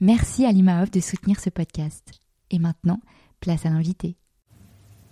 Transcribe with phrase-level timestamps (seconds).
[0.00, 2.12] Merci à l'IMAOF de soutenir ce podcast.
[2.52, 3.00] Et maintenant,
[3.40, 4.14] place à l'invité.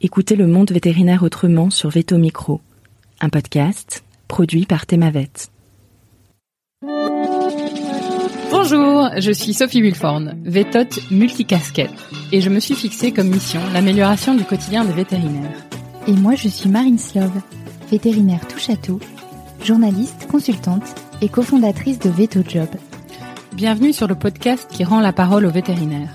[0.00, 2.60] Écoutez le monde vétérinaire autrement sur Veto Micro,
[3.20, 5.30] un podcast produit par Thémavet.
[8.50, 11.90] Bonjour, je suis Sophie Wilforn, vétote multicasquette,
[12.30, 15.66] et je me suis fixée comme mission l'amélioration du quotidien des vétérinaires.
[16.06, 17.42] Et moi, je suis Marine Slove,
[17.90, 19.00] vétérinaire touche à tout,
[19.64, 22.68] journaliste, consultante et cofondatrice de Veto Job,
[23.56, 26.12] Bienvenue sur le podcast qui rend la parole aux vétérinaires.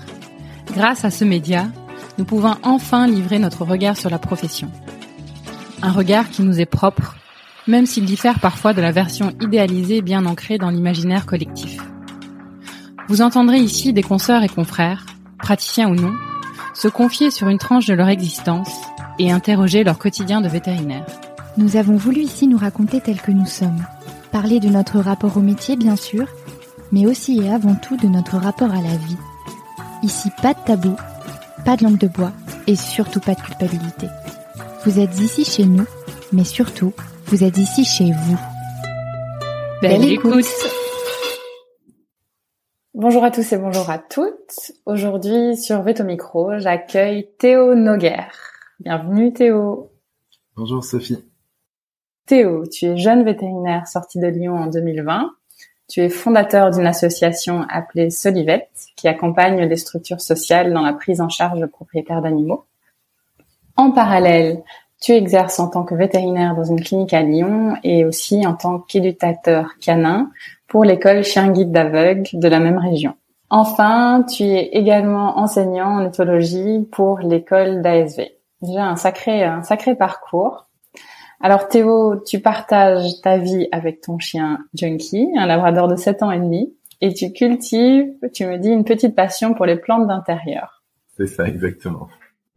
[0.76, 1.66] Grâce à ce média,
[2.16, 4.70] nous pouvons enfin livrer notre regard sur la profession.
[5.82, 7.16] Un regard qui nous est propre,
[7.66, 11.78] même s'il diffère parfois de la version idéalisée bien ancrée dans l'imaginaire collectif.
[13.08, 15.04] Vous entendrez ici des consoeurs et confrères,
[15.38, 16.14] praticiens ou non,
[16.74, 18.70] se confier sur une tranche de leur existence
[19.18, 21.06] et interroger leur quotidien de vétérinaire.
[21.56, 23.84] Nous avons voulu ici nous raconter tel que nous sommes.
[24.30, 26.28] Parler de notre rapport au métier, bien sûr,
[26.92, 29.16] mais aussi et avant tout de notre rapport à la vie.
[30.02, 30.94] Ici, pas de tabou,
[31.64, 32.32] pas de langue de bois
[32.66, 34.06] et surtout pas de culpabilité.
[34.84, 35.86] Vous êtes ici chez nous,
[36.32, 36.92] mais surtout,
[37.26, 38.38] vous êtes ici chez vous.
[39.80, 40.44] Belle, écoute.
[42.94, 44.72] Bonjour à tous et bonjour à toutes.
[44.86, 48.28] Aujourd'hui sur Veto Micro, j'accueille Théo Noguer.
[48.80, 49.90] Bienvenue Théo.
[50.56, 51.24] Bonjour Sophie.
[52.26, 55.30] Théo, tu es jeune vétérinaire sorti de Lyon en 2020
[55.92, 61.20] tu es fondateur d'une association appelée Solivette qui accompagne les structures sociales dans la prise
[61.20, 62.64] en charge de propriétaires d'animaux.
[63.76, 64.62] En parallèle,
[65.02, 68.78] tu exerces en tant que vétérinaire dans une clinique à Lyon et aussi en tant
[68.78, 70.30] qu'éducateur canin
[70.66, 73.14] pour l'école chien guide d'aveugle de la même région.
[73.50, 78.30] Enfin, tu es également enseignant en éthologie pour l'école d'ASV.
[78.62, 80.68] Déjà un sacré, un sacré parcours.
[81.44, 86.30] Alors Théo, tu partages ta vie avec ton chien Junkie, un labrador de 7 ans
[86.30, 90.84] et demi, et tu cultives, tu me dis, une petite passion pour les plantes d'intérieur.
[91.16, 92.06] C'est ça, exactement.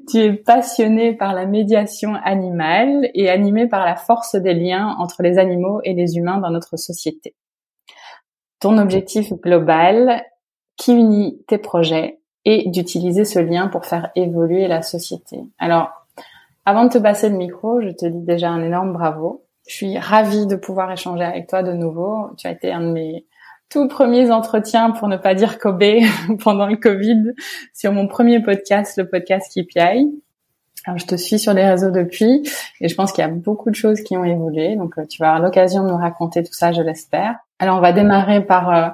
[0.08, 5.24] Tu es passionné par la médiation animale et animé par la force des liens entre
[5.24, 7.34] les animaux et les humains dans notre société.
[8.60, 10.24] Ton objectif global,
[10.78, 15.40] qui unit tes projets, est d'utiliser ce lien pour faire évoluer la société.
[15.58, 16.05] Alors,
[16.66, 19.46] avant de te passer le micro, je te dis déjà un énorme bravo.
[19.68, 22.32] Je suis ravie de pouvoir échanger avec toi de nouveau.
[22.38, 23.26] Tu as été un de mes
[23.70, 25.84] tout premiers entretiens, pour ne pas dire Kobe,
[26.44, 27.34] pendant le Covid,
[27.74, 30.22] sur mon premier podcast, le podcast KPI.
[30.86, 32.48] Alors, je te suis sur les réseaux depuis
[32.80, 34.76] et je pense qu'il y a beaucoup de choses qui ont évolué.
[34.76, 37.38] Donc, euh, tu vas avoir l'occasion de nous raconter tout ça, je l'espère.
[37.58, 38.90] Alors, on va démarrer par, euh,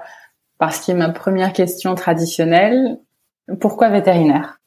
[0.57, 2.97] par ce qui est ma première question traditionnelle.
[3.59, 4.60] Pourquoi vétérinaire?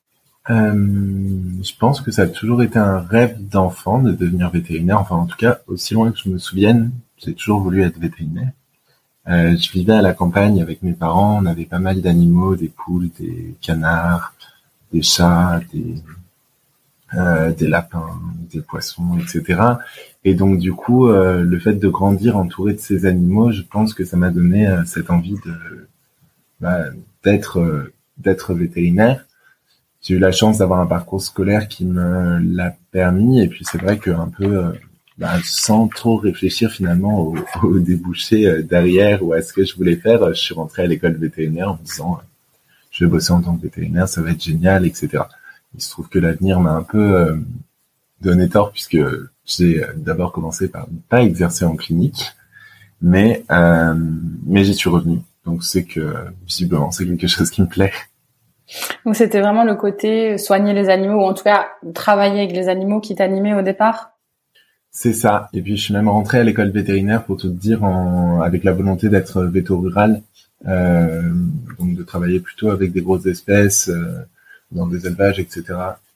[0.48, 5.00] Je pense que ça a toujours été un rêve d'enfant de devenir vétérinaire.
[5.00, 8.52] Enfin, en tout cas, aussi loin que je me souvienne, j'ai toujours voulu être vétérinaire.
[9.26, 11.38] Euh, je vivais à la campagne avec mes parents.
[11.42, 14.34] On avait pas mal d'animaux, des poules, des canards,
[14.92, 16.02] des chats, des
[17.16, 18.20] euh, des lapins,
[18.52, 19.60] des poissons, etc.
[20.24, 23.94] Et donc du coup, euh, le fait de grandir entouré de ces animaux, je pense
[23.94, 25.88] que ça m'a donné euh, cette envie de
[26.60, 26.86] bah,
[27.22, 29.26] d'être euh, d'être vétérinaire
[30.04, 33.40] j'ai eu la chance d'avoir un parcours scolaire qui me l'a permis.
[33.40, 34.72] Et puis c'est vrai que un peu, euh,
[35.16, 39.74] bah, sans trop réfléchir finalement au, au débouché euh, derrière ou à ce que je
[39.74, 42.24] voulais faire, je suis rentré à l'école vétérinaire en me disant euh,
[42.90, 45.24] je vais bosser en tant que vétérinaire, ça va être génial, etc.
[45.74, 47.36] Il se trouve que l'avenir m'a un peu
[48.20, 48.98] donné tort puisque
[49.44, 52.30] j'ai d'abord commencé par ne pas exercer en clinique,
[53.02, 53.44] mais
[54.46, 55.18] mais j'y suis revenu.
[55.44, 56.14] Donc c'est que
[56.46, 57.92] visiblement c'est quelque chose qui me plaît.
[59.04, 62.68] Donc c'était vraiment le côté soigner les animaux ou en tout cas travailler avec les
[62.68, 64.12] animaux qui t'animait au départ?
[64.90, 65.48] C'est ça.
[65.52, 67.84] Et puis je suis même rentré à l'école vétérinaire pour tout te dire
[68.42, 70.22] avec la volonté d'être véto rural
[70.64, 73.90] donc de travailler plutôt avec des grosses espèces
[74.72, 75.64] dans des élevages, etc.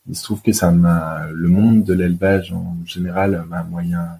[0.08, 4.18] Il se trouve que ça m'a, le monde de l'élevage en général m'a moyen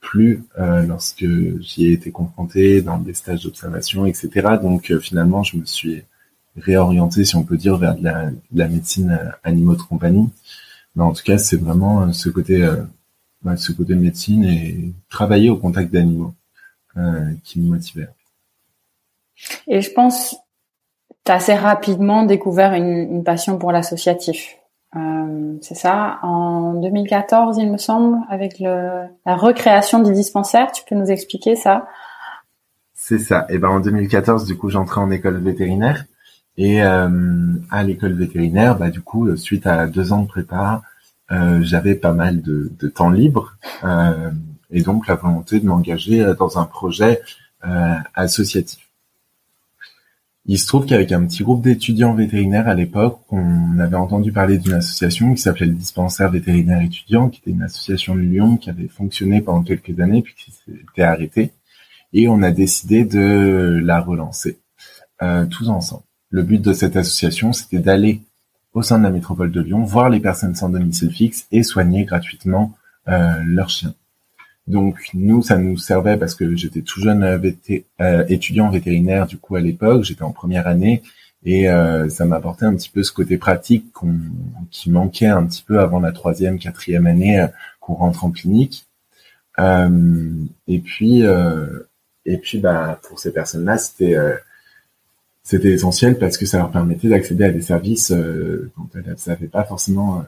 [0.00, 1.26] plu lorsque
[1.60, 4.30] j'y ai été confronté dans des stages d'observation, etc.
[4.62, 6.04] Donc finalement, je me suis
[6.56, 10.30] réorienté, si on peut dire, vers de la, de la médecine animaux de compagnie.
[10.94, 12.68] Mais en tout cas, c'est vraiment ce côté
[13.56, 16.34] ce côté de médecine et travailler au contact d'animaux
[16.96, 18.08] euh, qui me motivait.
[19.66, 20.36] Et je pense,
[21.24, 24.56] tu as assez rapidement découvert une, une passion pour l'associatif.
[24.94, 30.70] Euh, c'est ça, en 2014, il me semble, avec le, la recréation du dispensaire.
[30.72, 31.88] Tu peux nous expliquer ça?
[32.94, 33.46] C'est ça.
[33.48, 36.04] Et ben en 2014, du coup, j'entrais en école vétérinaire.
[36.56, 37.08] Et euh,
[37.70, 40.82] à l'école vétérinaire, bah du coup, suite à deux ans de prépa,
[41.32, 44.30] euh, j'avais pas mal de, de temps libre euh,
[44.70, 47.20] et donc la volonté de m'engager euh, dans un projet
[48.14, 48.88] associatif.
[50.46, 54.58] Il se trouve qu'avec un petit groupe d'étudiants vétérinaires à l'époque, on avait entendu parler
[54.58, 58.68] d'une association qui s'appelait le Dispensaire vétérinaire étudiant, qui était une association de Lyon qui
[58.68, 61.52] avait fonctionné pendant quelques années puis qui s'était arrêtée.
[62.12, 64.58] Et on a décidé de la relancer
[65.22, 66.02] euh, tous ensemble.
[66.32, 68.22] Le but de cette association, c'était d'aller
[68.72, 72.04] au sein de la métropole de Lyon, voir les personnes sans domicile fixe et soigner
[72.04, 72.74] gratuitement
[73.06, 73.94] euh, leurs chiens.
[74.66, 77.38] Donc nous, ça nous servait parce que j'étais tout jeune euh,
[78.00, 81.02] euh, étudiant vétérinaire du coup à l'époque, j'étais en première année
[81.44, 83.86] et euh, ça m'apportait un petit peu ce côté pratique
[84.70, 87.46] qui manquait un petit peu avant la troisième, quatrième année
[87.80, 88.86] qu'on rentre en clinique.
[89.58, 91.22] et puis
[92.24, 94.16] et puis bah pour ces personnes-là, c'était
[95.42, 99.64] c'était essentiel parce que ça leur permettait d'accéder à des services euh, dont elles pas
[99.64, 100.22] forcément, euh,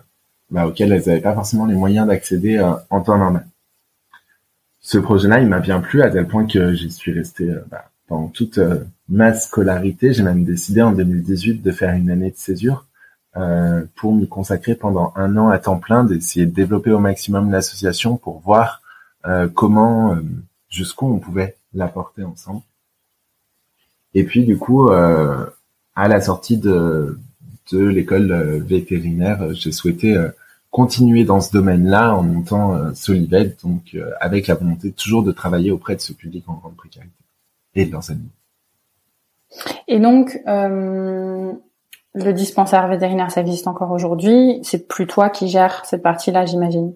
[0.50, 3.46] bah, auxquels elles n'avaient pas forcément les moyens d'accéder euh, en temps normal.
[4.81, 8.28] Ce projet-là, il m'a bien plu à tel point que j'y suis resté bah, pendant
[8.28, 8.61] toute
[9.08, 10.12] ma scolarité.
[10.12, 12.84] J'ai même décidé en 2018 de faire une année de césure
[13.96, 18.19] pour me consacrer pendant un an à temps plein, d'essayer de développer au maximum l'association
[18.19, 18.82] pour voir
[19.55, 20.19] comment,
[20.69, 22.60] jusqu'où on pouvait l'apporter ensemble.
[24.14, 25.44] Et puis du coup, euh,
[25.94, 27.19] à la sortie de,
[27.72, 30.16] de l'école euh, vétérinaire, euh, j'ai souhaité
[30.70, 35.94] continuer dans ce domaine-là en montant Solivet, donc avec la volonté toujours de travailler auprès
[35.94, 37.12] de ce public en grande précarité
[37.76, 38.28] et de leurs amis.
[39.87, 41.52] Et donc, euh,
[42.14, 44.58] le dispensaire vétérinaire, ça existe encore aujourd'hui.
[44.64, 46.93] C'est plus toi qui gères cette partie-là, j'imagine.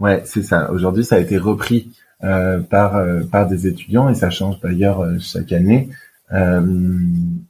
[0.00, 0.70] Ouais, c'est ça.
[0.70, 1.90] Aujourd'hui, ça a été repris
[2.24, 3.02] euh, par
[3.32, 5.88] par des étudiants et ça change d'ailleurs chaque année.
[6.32, 6.60] Euh,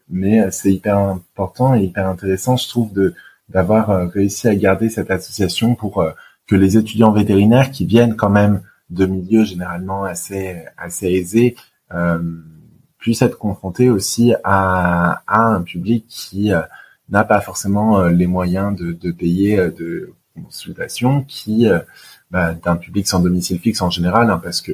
[0.08, 3.14] mais c'est hyper important et hyper intéressant, je trouve, de
[3.48, 6.12] d'avoir euh, réussi à garder cette association pour euh,
[6.46, 11.56] que les étudiants vétérinaires qui viennent quand même de milieux généralement assez assez aisés
[11.92, 12.18] euh,
[12.98, 16.50] puissent être confrontés aussi à, à un public qui
[17.10, 21.68] n'a pas forcément les moyens de, de payer de consultation, qui
[22.30, 24.72] bah, d'un public sans domicile fixe en général, hein, parce que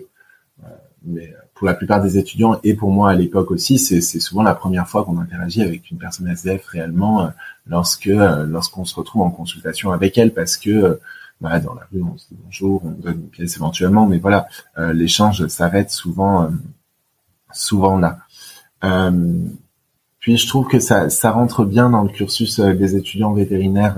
[1.04, 1.34] mais
[1.64, 4.86] pour la plupart des étudiants et pour moi à l'époque aussi, c'est souvent la première
[4.86, 7.28] fois qu'on interagit avec une personne SDF réellement euh,
[7.66, 11.00] lorsque euh, lorsqu'on se retrouve en consultation avec elle parce que euh,
[11.40, 14.46] bah, dans la rue on se dit bonjour, on donne une pièce éventuellement, mais voilà,
[14.92, 16.50] l'échange s'arrête souvent
[17.50, 18.18] souvent là.
[20.18, 23.96] puis je trouve que ça, ça rentre bien dans le cursus des étudiants vétérinaires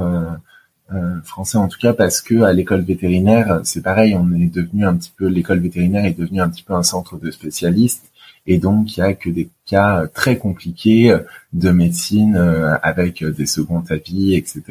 [0.94, 4.86] euh, français en tout cas parce que à l'école vétérinaire c'est pareil on est devenu
[4.86, 8.12] un petit peu l'école vétérinaire est devenu un petit peu un centre de spécialistes.
[8.46, 11.16] Et donc il y a que des cas très compliqués
[11.52, 14.62] de médecine euh, avec des seconds avis etc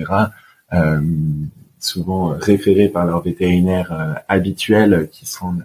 [0.73, 1.01] euh,
[1.79, 5.55] souvent référés par leurs vétérinaires euh, habituels qui sont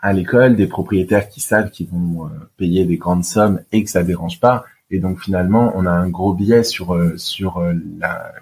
[0.00, 4.02] à l'école des propriétaires qui savent qu'ils vont payer des grandes sommes et que ça
[4.02, 4.64] dérange pas.
[4.90, 7.62] Et donc finalement on a un gros biais sur sur
[7.98, 8.32] la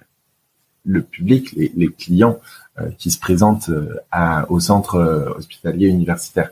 [0.88, 2.38] le public, les, clients
[2.80, 6.50] euh, qui se présentent euh, à, au centre euh, hospitalier universitaire.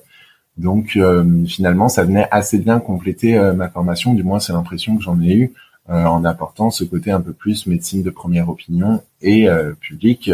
[0.59, 0.99] Donc
[1.47, 5.35] finalement, ça venait assez bien compléter ma formation, du moins c'est l'impression que j'en ai
[5.35, 5.53] eu
[5.87, 9.49] en apportant ce côté un peu plus médecine de première opinion et
[9.83, 10.31] public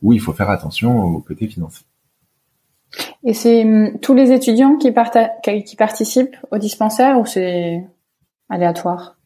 [0.00, 1.84] où il faut faire attention au côté financier.
[3.24, 4.94] Et c'est hum, tous les étudiants qui,
[5.64, 7.84] qui participent au dispensaire ou c'est
[8.48, 9.16] aléatoire?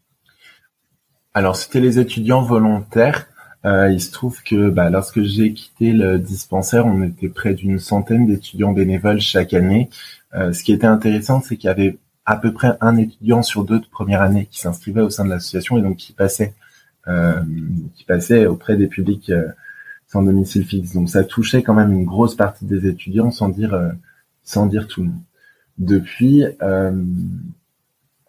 [1.34, 3.26] Alors c'était les étudiants volontaires
[3.64, 7.78] euh, il se trouve que bah, lorsque j'ai quitté le dispensaire, on était près d'une
[7.78, 9.90] centaine d'étudiants bénévoles chaque année.
[10.34, 13.64] Euh, ce qui était intéressant, c'est qu'il y avait à peu près un étudiant sur
[13.64, 16.54] deux de première année qui s'inscrivait au sein de l'association et donc qui passait,
[17.08, 17.40] euh,
[17.94, 19.32] qui passait auprès des publics
[20.06, 20.92] sans domicile fixe.
[20.92, 23.92] Donc ça touchait quand même une grosse partie des étudiants, sans dire,
[24.42, 25.22] sans dire tout le monde.
[25.78, 26.44] Depuis,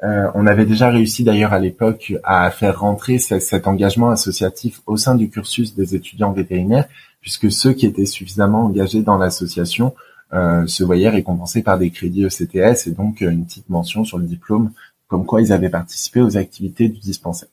[0.04, 4.96] Euh, on avait déjà réussi d'ailleurs à l'époque à faire rentrer cet engagement associatif au
[4.96, 6.88] sein du cursus des étudiants vétérinaires,
[7.20, 9.96] puisque ceux qui étaient suffisamment engagés dans l'association
[10.34, 14.26] euh, se voyaient récompensés par des crédits ECTS et donc une petite mention sur le
[14.26, 14.72] diplôme
[15.08, 17.50] comme quoi ils avaient participé aux activités du dispensaire.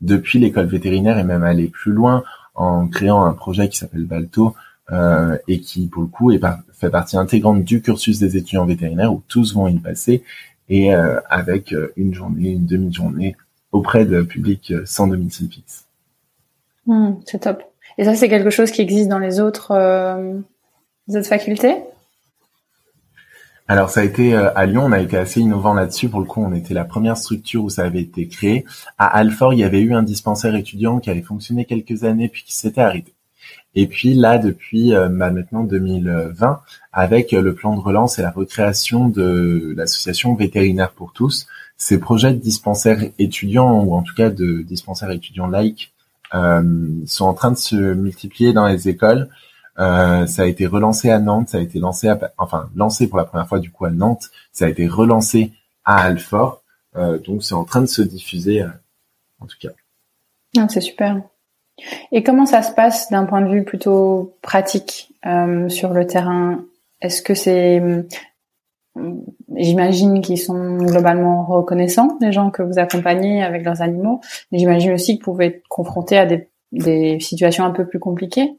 [0.00, 2.22] Depuis, l'école vétérinaire est même allée plus loin
[2.54, 4.54] en créant un projet qui s'appelle Balto
[4.90, 6.32] euh, et qui, pour le coup,
[6.72, 10.22] fait partie intégrante du cursus des étudiants vétérinaires où tous vont y passer
[10.68, 13.36] et euh, avec euh, une journée, une demi-journée
[13.72, 15.86] auprès de public sans domicile fixe.
[16.86, 17.62] Hmm, c'est top.
[17.98, 19.74] Et ça, c'est quelque chose qui existe dans les autres,
[21.08, 21.76] les autres facultés?
[23.68, 26.08] Alors ça a été à Lyon, on a été assez innovant là-dessus.
[26.08, 28.64] Pour le coup, on était la première structure où ça avait été créé.
[28.98, 32.44] À Alfort, il y avait eu un dispensaire étudiant qui avait fonctionné quelques années puis
[32.44, 33.14] qui s'était arrêté.
[33.74, 36.60] Et puis là, depuis euh, bah, maintenant 2020,
[36.92, 42.32] avec le plan de relance et la recréation de l'association vétérinaire pour tous, ces projets
[42.32, 45.92] de dispensaires étudiants ou en tout cas de dispensaires étudiants laïcs
[46.34, 46.62] euh,
[47.06, 49.28] sont en train de se multiplier dans les écoles.
[49.78, 53.24] Euh, ça a été relancé à Nantes, ça a été lancé, enfin lancé pour la
[53.24, 55.52] première fois du coup à Nantes, ça a été relancé
[55.84, 56.62] à Alfort,
[56.96, 58.64] euh, donc c'est en train de se diffuser
[59.40, 59.70] en tout cas.
[60.58, 61.22] Ah, c'est super.
[62.12, 66.64] Et comment ça se passe d'un point de vue plutôt pratique euh, sur le terrain?
[67.00, 67.82] Est-ce que c'est,
[69.56, 74.20] j'imagine qu'ils sont globalement reconnaissants, les gens que vous accompagnez avec leurs animaux,
[74.50, 78.52] mais j'imagine aussi que vous pouvez être confrontés à des, situations un peu plus compliquées?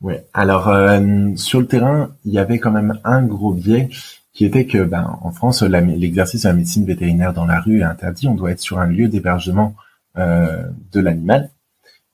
[0.00, 0.14] Oui.
[0.32, 1.00] Alors euh,
[1.36, 3.88] sur le terrain, il y avait quand même un gros biais
[4.32, 7.84] qui était que, ben, en France, l'exercice de la médecine vétérinaire dans la rue est
[7.84, 8.26] interdit.
[8.26, 9.74] On doit être sur un lieu d'hébergement
[10.16, 11.50] de l'animal.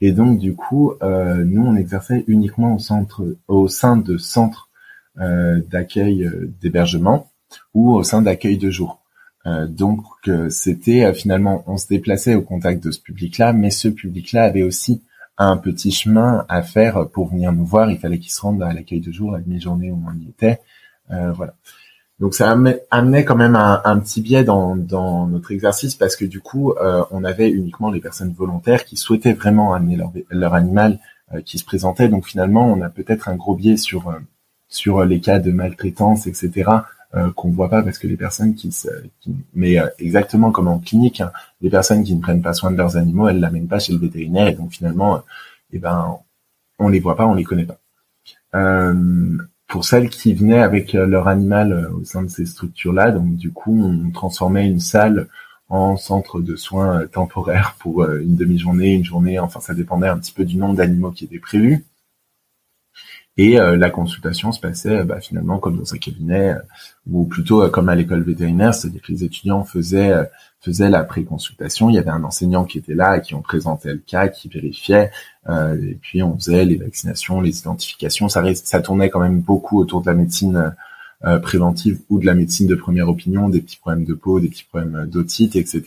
[0.00, 4.69] Et donc du coup, euh, nous on exerçait uniquement au centre, au sein de centres
[5.19, 7.31] euh, d'accueil d'hébergement
[7.73, 9.00] ou au sein d'accueil de jour.
[9.69, 10.03] donc
[10.50, 15.03] c'était finalement, on se déplaçait au contact de ce public-là, mais ce public-là avait aussi
[15.38, 17.91] un petit chemin à faire pour venir nous voir.
[17.91, 20.61] Il fallait qu'il se rende à l'accueil de jour, à demi-journée où on y était.
[21.09, 21.55] voilà.
[22.18, 24.75] Donc ça amenait quand même un, petit biais dans,
[25.26, 29.35] notre exercice parce que du coup, euh, on avait uniquement les personnes volontaires qui souhaitaient
[29.35, 29.99] vraiment amener
[30.30, 30.99] leur, animal
[31.35, 32.08] euh, qui se présentait.
[32.08, 34.18] Donc finalement, on a peut-être un gros biais sur euh,
[34.68, 36.70] sur les cas de maltraitance, etc.
[37.37, 38.88] qu'on voit pas parce que les personnes qui, se,
[39.54, 41.30] mais exactement comme en clinique, hein,
[41.61, 44.00] les personnes qui ne prennent pas soin de leurs animaux, elles l'amènent pas chez le
[44.00, 45.23] vétérinaire et donc finalement,
[45.73, 46.18] eh ben,
[46.80, 47.78] on les voit pas, on les connaît pas
[49.68, 53.11] pour celles qui venaient avec euh, leur animal euh, au sein de ces structures-là.
[53.11, 55.28] Donc du coup, on transformait une salle
[55.68, 60.18] en centre de soins euh, temporaire pour une demi-journée, une journée, enfin ça dépendait un
[60.18, 61.85] petit peu du nombre d'animaux qui étaient prévus.
[63.38, 66.55] Et la consultation se passait bah, finalement comme dans un cabinet,
[67.11, 70.26] ou plutôt comme à l'école vétérinaire, c'est-à-dire que les étudiants faisaient
[70.78, 71.90] la pré-consultation.
[71.90, 74.49] Il y avait un enseignant qui était là et qui on présentait le cas, qui
[74.49, 75.11] vérifiait.
[75.49, 78.28] Euh, et puis on faisait les vaccinations, les identifications.
[78.28, 80.75] Ça, ça tournait quand même beaucoup autour de la médecine
[81.25, 84.49] euh, préventive ou de la médecine de première opinion, des petits problèmes de peau, des
[84.49, 85.83] petits problèmes d'otite, etc.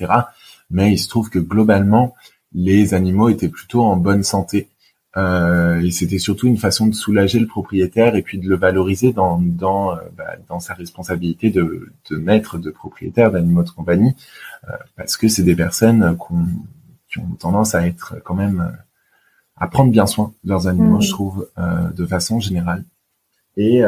[0.71, 2.15] Mais il se trouve que globalement,
[2.53, 4.69] les animaux étaient plutôt en bonne santé.
[5.19, 9.11] Euh, et c'était surtout une façon de soulager le propriétaire et puis de le valoriser
[9.11, 14.15] dans dans, euh, bah, dans sa responsabilité de, de maître, de propriétaire d'animaux de compagnie,
[14.69, 16.17] euh, parce que c'est des personnes
[17.09, 18.71] qui ont tendance à être quand même
[19.57, 21.01] à prendre bien soin de leurs animaux, mmh.
[21.01, 21.49] je trouve,
[21.95, 22.85] de façon générale,
[23.57, 23.81] et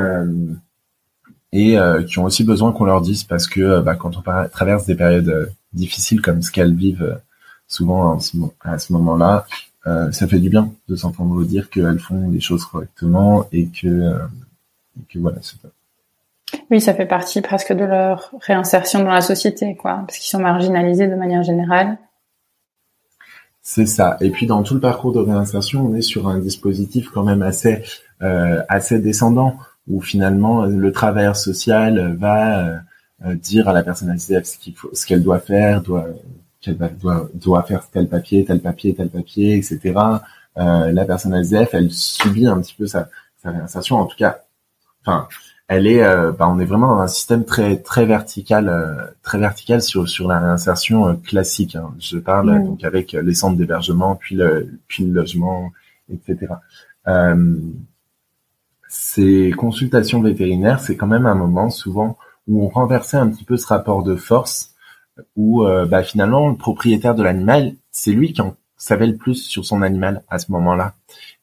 [1.54, 4.96] et qui ont aussi besoin qu'on leur dise parce que bah, quand on traverse des
[4.96, 7.22] périodes difficiles comme ce qu'elles vivent
[7.68, 8.18] souvent
[8.64, 9.46] à ce moment-là,
[9.88, 13.88] euh, ça fait du bien de s'entendre dire qu'elles font les choses correctement et que,
[13.88, 14.20] euh,
[15.10, 15.58] que voilà, c'est
[16.70, 20.40] Oui, ça fait partie presque de leur réinsertion dans la société, quoi, parce qu'ils sont
[20.42, 21.98] marginalisés de manière générale.
[23.64, 24.18] C'est ça.
[24.22, 27.42] Et puis dans tout le parcours de réinsertion, on est sur un dispositif quand même
[27.42, 27.84] assez
[28.22, 29.58] euh, assez descendant
[29.88, 32.82] où finalement le travailleur social va
[33.36, 36.08] dire à la personne ce qu'il faut, ce qu'elle doit faire, doit
[36.62, 39.80] qu'elle doit, doit faire tel papier, tel papier, tel papier, etc.
[40.58, 43.10] Euh, la personne SDF, elle subit un petit peu sa,
[43.42, 43.98] sa réinsertion.
[43.98, 44.42] En tout cas,
[45.02, 45.28] enfin,
[45.74, 49.38] elle est, euh, bah, on est vraiment dans un système très très vertical, euh, très
[49.38, 51.78] vertical sur sur la réinsertion euh, classique.
[51.78, 51.94] Hein.
[51.98, 55.72] Je parle donc avec les centres d'hébergement, puis le puis le logement,
[56.12, 56.54] etc.
[58.90, 62.18] ces consultations vétérinaires, c'est quand même un moment souvent
[62.50, 64.71] où on renversait un petit peu ce rapport de force
[65.36, 69.36] où euh, bah, finalement le propriétaire de l'animal, c'est lui qui en savait le plus
[69.36, 70.96] sur son animal à ce moment-là.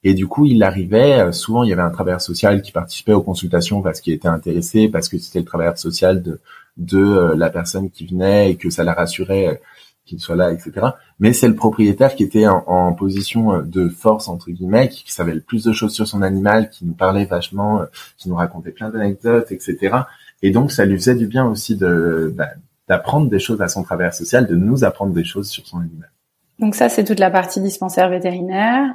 [0.02, 3.12] Et du coup, il arrivait, euh, souvent il y avait un travailleur social qui participait
[3.12, 6.40] aux consultations parce qu'il était intéressé, parce que c'était le travailleur social de,
[6.76, 9.60] de la personne qui venait et que ça la rassurait
[10.04, 10.72] qu'il soit là, etc.
[11.20, 15.40] Mais c'est le propriétaire qui était en, position de force entre guillemets, qui, savait le
[15.40, 17.82] plus de choses sur son animal, qui nous parlait vachement,
[18.16, 19.98] qui nous racontait plein d'anecdotes, etc.
[20.42, 22.48] Et donc ça lui faisait du bien aussi de bah,
[22.88, 26.10] d'apprendre des choses à son travers social, de nous apprendre des choses sur son animal.
[26.58, 28.94] Donc ça, c'est toute la partie dispensaire vétérinaire.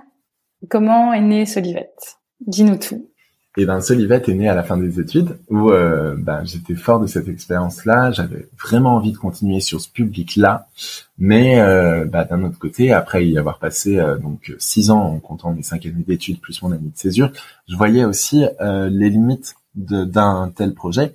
[0.70, 2.18] Comment est né Solivette?
[2.46, 3.10] Dis-nous tout.
[3.56, 7.00] Et ben Solivette est né à la fin des études où euh, ben, j'étais fort
[7.00, 8.10] de cette expérience-là.
[8.12, 10.68] J'avais vraiment envie de continuer sur ce public-là,
[11.20, 15.20] mais euh, ben, d'un autre côté, après y avoir passé euh, donc six ans en
[15.20, 17.32] comptant mes cinq années d'études plus mon année de césure,
[17.68, 21.14] je voyais aussi euh, les limites d'un tel projet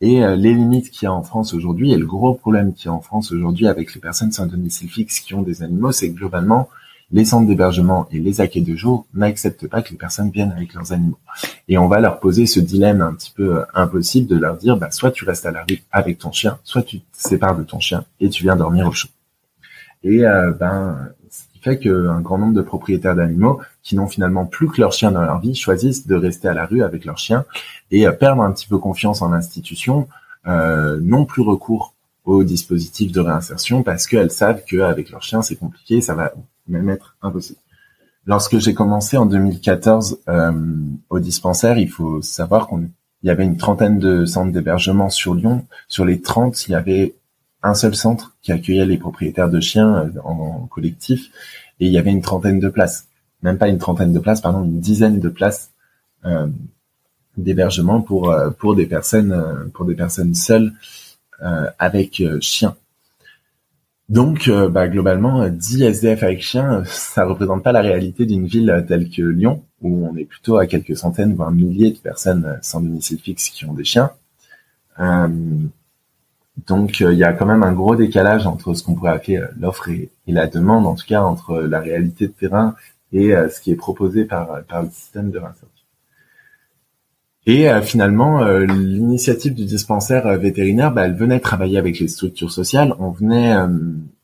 [0.00, 2.86] et euh, les limites qu'il y a en France aujourd'hui et le gros problème qu'il
[2.86, 5.92] y a en France aujourd'hui avec les personnes sans domicile fixe qui ont des animaux,
[5.92, 6.68] c'est que globalement,
[7.12, 10.74] les centres d'hébergement et les accueils de jour n'acceptent pas que les personnes viennent avec
[10.74, 11.18] leurs animaux.
[11.68, 14.76] Et on va leur poser ce dilemme un petit peu euh, impossible de leur dire,
[14.76, 17.62] bah, soit tu restes à la rue avec ton chien, soit tu te sépares de
[17.62, 19.08] ton chien et tu viens dormir au chaud.
[20.02, 21.10] Et euh, ben,
[21.66, 25.22] fait qu'un grand nombre de propriétaires d'animaux qui n'ont finalement plus que leur chien dans
[25.22, 27.44] leur vie choisissent de rester à la rue avec leur chien
[27.90, 30.06] et euh, perdre un petit peu confiance en l'institution,
[30.46, 31.94] euh, n'ont plus recours
[32.24, 36.32] aux dispositifs de réinsertion parce qu'elles savent qu'avec leur chien c'est compliqué, ça va
[36.68, 37.58] même être impossible.
[38.26, 40.52] Lorsque j'ai commencé en 2014 euh,
[41.10, 42.90] au dispensaire, il faut savoir qu'il
[43.24, 45.66] y avait une trentaine de centres d'hébergement sur Lyon.
[45.88, 47.14] Sur les 30, il y avait
[47.66, 51.30] un seul centre qui accueillait les propriétaires de chiens euh, en, collectif
[51.80, 53.08] et il y avait une trentaine de places,
[53.42, 55.72] même pas une trentaine de places, pardon, une dizaine de places
[56.24, 56.46] euh,
[57.36, 60.72] d'hébergement pour euh, pour des personnes pour des personnes seules
[61.78, 62.76] avec chiens.
[64.08, 69.10] Donc, bah, globalement, 10 SDF avec chiens, ça représente pas la réalité d'une ville telle
[69.10, 73.18] que Lyon, où on est plutôt à quelques centaines, voire milliers de personnes sans domicile
[73.18, 74.12] fixe qui ont des chiens.
[76.64, 79.38] Donc euh, il y a quand même un gros décalage entre ce qu'on pourrait appeler
[79.38, 82.74] euh, l'offre et, la demande, en tout cas entre la réalité de terrain
[83.12, 85.68] et euh, ce qui est proposé par, le système de réinsertion.
[87.48, 92.92] Et finalement, l'initiative du dispensaire vétérinaire, bah, elle venait travailler avec les structures sociales.
[92.98, 93.54] On venait,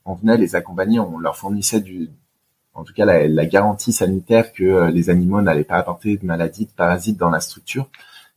[0.04, 2.10] on venait les accompagner, on leur fournissait du,
[2.74, 6.66] en tout cas la, la garantie sanitaire que les animaux n'allaient pas apporter de maladies,
[6.66, 7.88] de parasites dans la structure.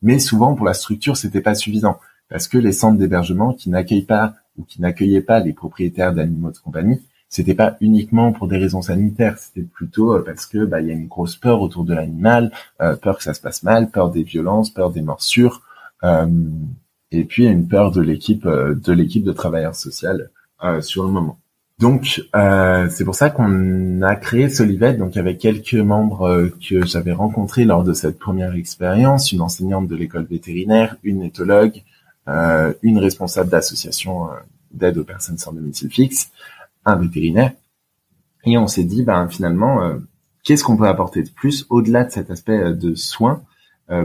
[0.04, 1.98] Mais souvent pour la structure, c'était pas suffisant
[2.30, 6.52] parce que les centres d'hébergement qui n'accueillent pas ou qui n'accueillaient pas les propriétaires d'animaux
[6.52, 10.80] de compagnie, c'était pas uniquement pour des raisons sanitaires, c'était plutôt euh, parce que bah
[10.80, 13.64] il y a une grosse peur autour de l'animal, euh, peur que ça se passe
[13.64, 15.62] mal, peur des violences, peur des morsures,
[16.04, 16.28] euh,
[17.12, 20.10] et puis une peur de l'équipe de l'équipe de travailleurs sociaux
[20.82, 21.38] sur le moment.
[21.80, 27.66] Donc c'est pour ça qu'on a créé Solivette, donc avec quelques membres que j'avais rencontrés
[27.66, 31.95] lors de cette première expérience, une enseignante de l'école vétérinaire, une éthologue, euh,
[32.28, 34.36] une responsable d'association euh,
[34.72, 36.32] d'aide aux personnes sans domicile fixe,
[36.86, 37.54] un vétérinaire.
[38.46, 39.98] Et on s'est dit, ben finalement, euh,
[40.44, 43.44] qu'est-ce qu'on peut apporter de plus au-delà de cet aspect de soins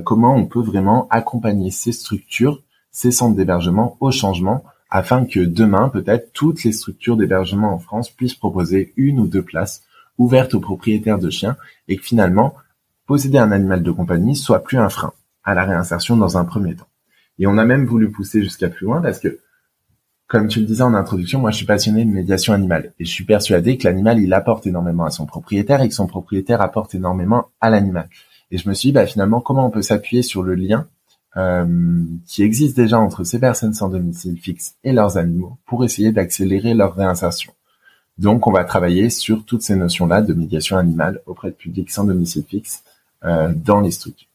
[0.05, 5.89] Comment on peut vraiment accompagner ces structures, ces centres d'hébergement au changement, afin que demain,
[5.89, 9.83] peut-être, toutes les structures d'hébergement en France puissent proposer une ou deux places
[10.19, 11.57] ouvertes aux propriétaires de chiens,
[11.89, 12.55] et que finalement,
[13.07, 16.75] posséder un animal de compagnie soit plus un frein à la réinsertion dans un premier
[16.75, 16.90] temps.
[17.41, 19.41] Et on a même voulu pousser jusqu'à plus loin parce que,
[20.29, 23.11] comme tu le disais en introduction, moi je suis passionné de médiation animale et je
[23.11, 26.95] suis persuadé que l'animal il apporte énormément à son propriétaire et que son propriétaire apporte
[26.95, 28.09] énormément à l'animal.
[28.51, 30.87] Et je me suis dit bah, finalement comment on peut s'appuyer sur le lien
[31.37, 36.13] euh, qui existe déjà entre ces personnes sans domicile fixe et leurs animaux pour essayer
[36.13, 37.53] d'accélérer leur réinsertion.
[38.19, 42.05] Donc on va travailler sur toutes ces notions-là de médiation animale auprès de publics sans
[42.05, 42.85] domicile fixe
[43.25, 44.30] euh, dans les structures.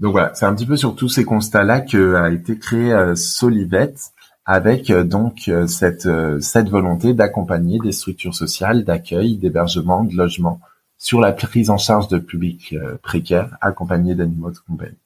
[0.00, 3.14] Donc voilà, c'est un petit peu sur tous ces constats-là que a été créé euh,
[3.14, 4.12] Solivette
[4.44, 6.08] avec euh, donc euh, cette
[6.40, 10.60] cette volonté d'accompagner des structures sociales d'accueil, d'hébergement, de logement
[10.98, 14.96] sur la prise en charge de publics précaires accompagnés d'animaux de compagnie.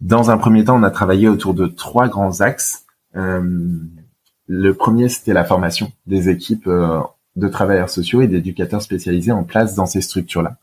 [0.00, 2.84] Dans un premier temps, on a travaillé autour de trois grands axes.
[3.14, 9.74] le premier, c'était la formation des équipes de travailleurs sociaux et d'éducateurs spécialisés en place
[9.74, 10.58] dans ces structures-là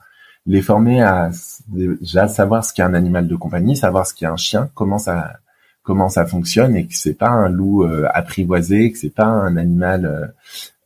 [0.45, 1.31] les former à
[1.67, 5.39] déjà savoir ce qu'est un animal de compagnie, savoir ce qu'est un chien, comment ça
[5.83, 9.57] comment ça fonctionne et que c'est pas un loup euh, apprivoisé, que c'est pas un
[9.57, 10.27] animal euh,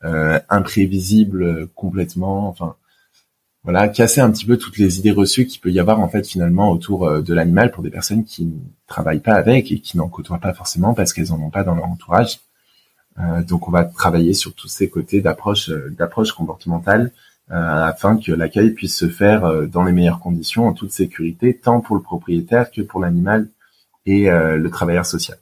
[0.05, 2.75] euh imprévisible complètement, enfin
[3.63, 6.27] voilà, casser un petit peu toutes les idées reçues qu'il peut y avoir en fait
[6.27, 9.97] finalement autour euh, de l'animal pour des personnes qui ne travaillent pas avec et qui
[9.97, 12.39] n'en côtoient pas forcément parce qu'elles en ont pas dans leur entourage.
[13.47, 18.71] donc on va travailler sur tous ces côtés d'approche d'approche comportementale euh, afin que l'accueil
[18.71, 22.71] puisse se faire euh, dans les meilleures conditions, en toute sécurité, tant pour le propriétaire
[22.71, 23.49] que pour l'animal
[24.05, 25.37] et euh, le travailleur social.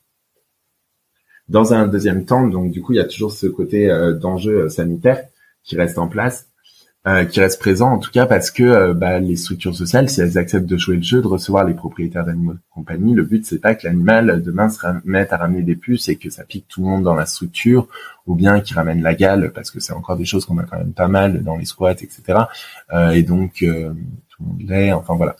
[1.49, 3.89] Dans un deuxième temps, donc du coup, il y a toujours ce côté
[4.21, 5.25] d'enjeu sanitaire
[5.63, 6.47] qui reste en place
[7.05, 10.21] euh, qui reste présent en tout cas parce que euh, bah, les structures sociales, si
[10.21, 13.45] elles acceptent de jouer le jeu, de recevoir les propriétaires d'animaux de compagnie, le but
[13.45, 16.65] c'est pas que l'animal demain se mette à ramener des puces et que ça pique
[16.69, 17.89] tout le monde dans la structure,
[18.25, 20.77] ou bien qu'il ramène la gale parce que c'est encore des choses qu'on a quand
[20.77, 22.43] même pas mal dans les squats, etc.
[22.93, 23.89] Euh, et donc euh,
[24.29, 25.35] tout le monde l'est, enfin voilà.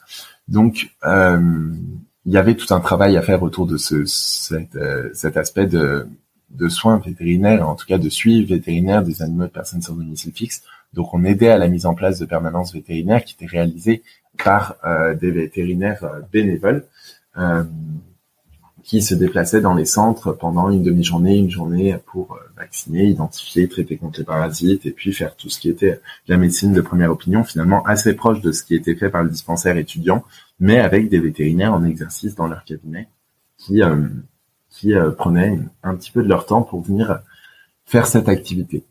[0.50, 4.78] Donc il y avait tout un travail à faire autour de ce cet,
[5.14, 6.08] cet aspect de
[6.50, 10.34] de soins vétérinaires, en tout cas de suivi vétérinaire des animaux de personnes sans domicile
[10.34, 10.62] fixe
[10.94, 14.04] donc on aidait à la mise en place de permanences vétérinaires qui étaient réalisées
[14.44, 16.86] par euh, des vétérinaires euh, bénévoles
[17.38, 17.64] euh,
[18.84, 23.96] qui se déplaçaient dans les centres pendant une demi-journée, une journée pour vacciner, identifier, traiter
[23.96, 27.46] contre les parasites et puis faire tout ce qui était la médecine de première opinion,
[27.46, 30.26] finalement assez proche de ce qui était fait par le dispensaire étudiant,
[30.60, 33.08] mais avec des vétérinaires en exercice dans leur cabinet
[33.58, 33.82] qui,
[34.70, 37.22] qui prenaient un petit peu de leur temps pour venir
[37.86, 38.84] faire cette activité.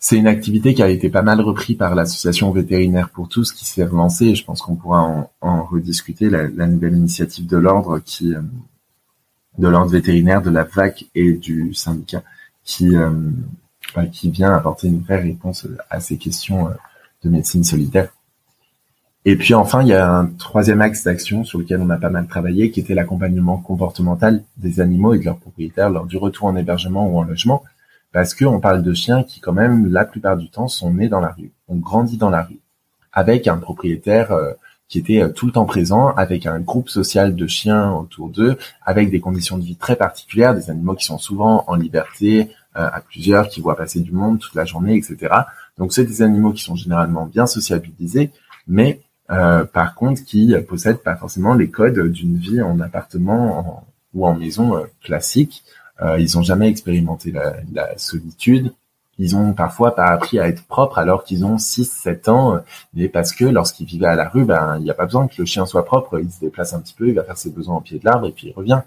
[0.00, 3.64] C'est une activité qui a été pas mal repris par l'association vétérinaire pour tous qui
[3.64, 8.40] s'est relancée et je pense qu'on pourra en, rediscuter la, nouvelle initiative de l'ordre euh,
[9.58, 12.22] de l'ordre vétérinaire de la VAC et du syndicat
[12.64, 13.10] qui euh,
[13.94, 16.72] bah, qui vient apporter une vraie réponse à ces questions euh,
[17.24, 18.10] de médecine solidaire.
[19.24, 22.08] Et puis enfin, il y a un troisième axe d'action sur lequel on a pas
[22.08, 26.46] mal travaillé, qui était l'accompagnement comportemental des animaux et de leurs propriétaires lors du retour
[26.46, 27.64] en hébergement ou en logement
[28.12, 31.20] parce qu'on parle de chiens qui quand même la plupart du temps sont nés dans
[31.20, 32.60] la rue, ont grandi dans la rue,
[33.12, 34.52] avec un propriétaire euh,
[34.88, 38.56] qui était euh, tout le temps présent, avec un groupe social de chiens autour d'eux,
[38.84, 42.88] avec des conditions de vie très particulières, des animaux qui sont souvent en liberté euh,
[42.90, 45.34] à plusieurs, qui voient passer du monde toute la journée, etc.
[45.76, 48.30] Donc c'est des animaux qui sont généralement bien sociabilisés,
[48.66, 54.34] mais par contre qui possèdent pas forcément les codes d'une vie en appartement ou en
[54.34, 55.64] maison classique
[56.18, 58.72] ils ont jamais expérimenté la, la, solitude.
[59.18, 62.60] Ils ont parfois pas appris à être propres alors qu'ils ont 6-7 ans,
[62.94, 65.34] mais parce que lorsqu'ils vivaient à la rue, ben il n'y a pas besoin que
[65.38, 67.76] le chien soit propre, il se déplace un petit peu, il va faire ses besoins
[67.76, 68.82] au pied de l'arbre et puis il revient.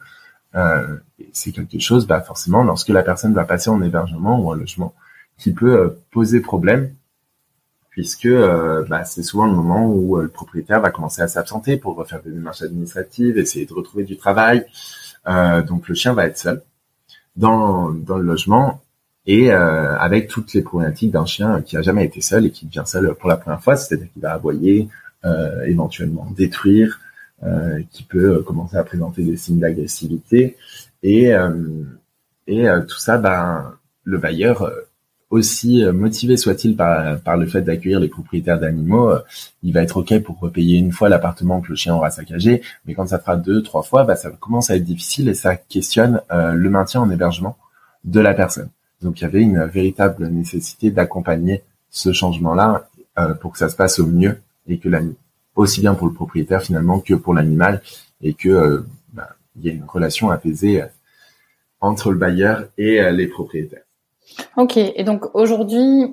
[0.55, 0.97] Euh,
[1.33, 4.93] c'est quelque chose, bah forcément, lorsque la personne va passer en hébergement ou en logement,
[5.37, 6.93] qui peut euh, poser problème,
[7.89, 11.77] puisque euh, bah, c'est souvent le moment où euh, le propriétaire va commencer à s'absenter
[11.77, 14.65] pour refaire des démarches administratives, essayer de retrouver du travail.
[15.67, 16.63] donc le chien va être seul
[17.35, 18.81] dans, le logement
[19.25, 22.65] et euh, avec toutes les problématiques d'un chien qui a jamais été seul et qui
[22.65, 24.89] devient seul pour la première fois, c'est-à-dire qu'il va aboyer,
[25.25, 26.99] euh, éventuellement détruire,
[27.43, 30.57] euh, qui peut commencer à présenter des signes d'agressivité.
[31.03, 31.31] Et
[32.47, 34.69] et tout ça, ben le bailleur
[35.31, 39.11] aussi motivé soit-il par, par le fait d'accueillir les propriétaires d'animaux,
[39.63, 42.93] il va être ok pour repayer une fois l'appartement que le chien aura saccagé, mais
[42.93, 46.21] quand ça fera deux, trois fois, bah, ça commence à être difficile et ça questionne
[46.31, 47.57] euh, le maintien en hébergement
[48.03, 48.69] de la personne.
[49.01, 52.89] Donc il y avait une véritable nécessité d'accompagner ce changement-là
[53.19, 55.15] euh, pour que ça se passe au mieux et que l'animal,
[55.55, 57.81] aussi bien pour le propriétaire finalement que pour l'animal
[58.21, 60.83] et que euh, bah, il y ait une relation apaisée
[61.79, 63.81] entre le bailleur et les propriétaires.
[64.57, 66.05] Ok, et donc aujourd'hui,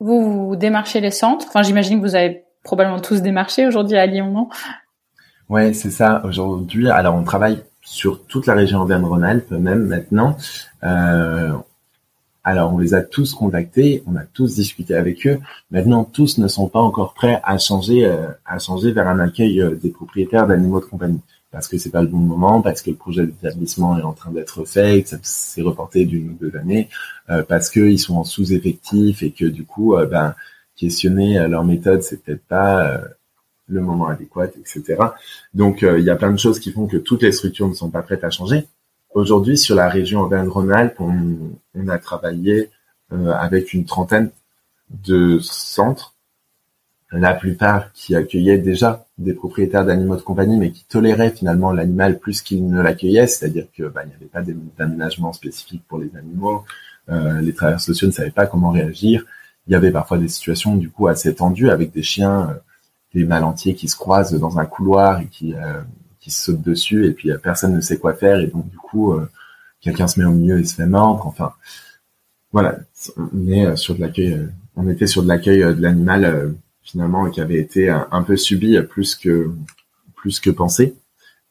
[0.00, 1.46] vous, vous démarchez les centres.
[1.48, 4.48] Enfin, j'imagine que vous avez probablement tous démarché aujourd'hui à Lyon, non?
[5.48, 6.22] Ouais, c'est ça.
[6.24, 10.36] Aujourd'hui, alors on travaille sur toute la région Auvergne-Rhône-Alpes, même maintenant.
[10.82, 11.52] Euh,
[12.42, 15.40] alors, on les a tous contactés, on a tous discuté avec eux.
[15.72, 19.60] Maintenant, tous ne sont pas encore prêts à changer, euh, à changer vers un accueil
[19.60, 21.20] euh, des propriétaires d'animaux de compagnie
[21.50, 24.30] parce que c'est pas le bon moment, parce que le projet d'établissement est en train
[24.30, 26.88] d'être fait, que ça s'est reporté d'une ou deux années,
[27.30, 30.34] euh, parce qu'ils sont en sous-effectif et que du coup, euh, ben,
[30.76, 33.00] questionner euh, leur méthode, c'est peut-être pas
[33.68, 34.96] le moment adéquat, etc.
[35.54, 37.90] Donc, il y a plein de choses qui font que toutes les structures ne sont
[37.90, 38.66] pas prêtes à changer.
[39.12, 41.38] Aujourd'hui, sur la région Auvergne-Rhône-Alpes, on,
[41.74, 42.70] on, a travaillé
[43.10, 44.30] avec une trentaine
[44.90, 46.15] de centres
[47.12, 52.18] la plupart qui accueillaient déjà des propriétaires d'animaux de compagnie, mais qui toléraient finalement l'animal
[52.18, 54.42] plus qu'ils ne l'accueillaient, c'est-à-dire que bah, il n'y avait pas
[54.76, 56.64] d'aménagement spécifique pour les animaux,
[57.08, 59.24] euh, les travailleurs sociaux ne savaient pas comment réagir.
[59.68, 62.54] Il y avait parfois des situations du coup assez tendues avec des chiens, euh,
[63.14, 65.80] des malentiers qui se croisent dans un couloir et qui euh,
[66.20, 69.14] qui se sautent dessus et puis personne ne sait quoi faire et donc du coup
[69.80, 71.24] quelqu'un se met au milieu et se fait mordre.
[71.24, 71.52] Enfin
[72.50, 72.78] voilà,
[73.16, 77.90] on est sur de on était sur de l'accueil de l'animal finalement qui avait été
[77.90, 79.50] un, peu subi plus que
[80.14, 80.94] plus que pensé.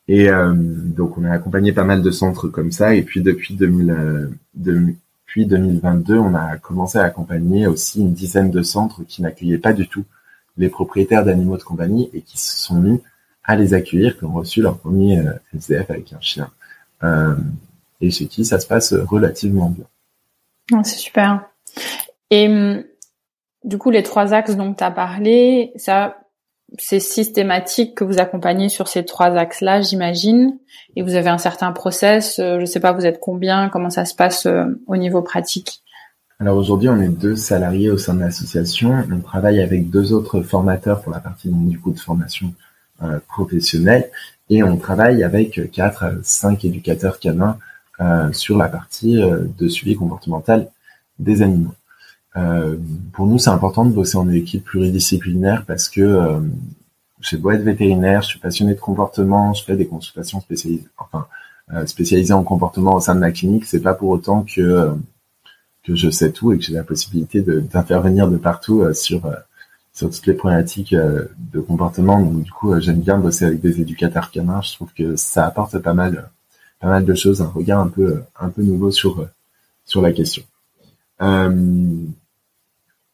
[0.07, 2.95] Et euh, donc on a accompagné pas mal de centres comme ça.
[2.95, 8.51] Et puis depuis 2000, euh, depuis 2022, on a commencé à accompagner aussi une dizaine
[8.51, 10.05] de centres qui n'accueillaient pas du tout
[10.57, 13.01] les propriétaires d'animaux de compagnie et qui se sont mis
[13.43, 16.49] à les accueillir, qui ont reçu leur premier euh, SDF avec un chien.
[18.01, 19.85] et chez qui ça se passe relativement bien.
[20.73, 21.45] Ah, c'est super.
[22.31, 22.83] Et hum,
[23.65, 26.17] du coup, les trois axes dont tu as parlé, ça,
[26.77, 30.57] c'est systématique que vous accompagnez sur ces trois axes-là, j'imagine.
[30.95, 32.39] Et vous avez un certain process.
[32.39, 35.81] Euh, je sais pas, vous êtes combien Comment ça se passe euh, au niveau pratique
[36.39, 39.03] Alors aujourd'hui, on est deux salariés au sein de l'association.
[39.11, 42.53] On travaille avec deux autres formateurs pour la partie du coup de formation
[43.03, 44.09] euh, professionnelle,
[44.49, 47.57] et on travaille avec quatre, cinq éducateurs canins
[48.33, 50.67] sur la partie de suivi comportemental
[51.17, 51.73] des animaux.
[52.37, 52.77] Euh,
[53.13, 56.39] pour nous, c'est important de bosser en équipe pluridisciplinaire parce que euh,
[57.21, 61.27] j'ai beau être vétérinaire, je suis passionné de comportement, je fais des consultations spécialisées, enfin
[61.73, 63.65] euh, spécialisées en comportement au sein de ma clinique.
[63.65, 64.93] C'est pas pour autant que euh,
[65.83, 69.21] que je sais tout et que j'ai la possibilité d'intervenir de, partout euh, sur
[69.93, 72.19] sur toutes les problématiques de comportement.
[72.19, 74.61] Donc du coup, j'aime bien bosser avec des éducateurs canins.
[74.61, 76.29] Je trouve que ça apporte pas mal
[76.79, 79.27] pas mal de choses, un regard un peu un peu nouveau sur
[79.85, 80.43] sur la question.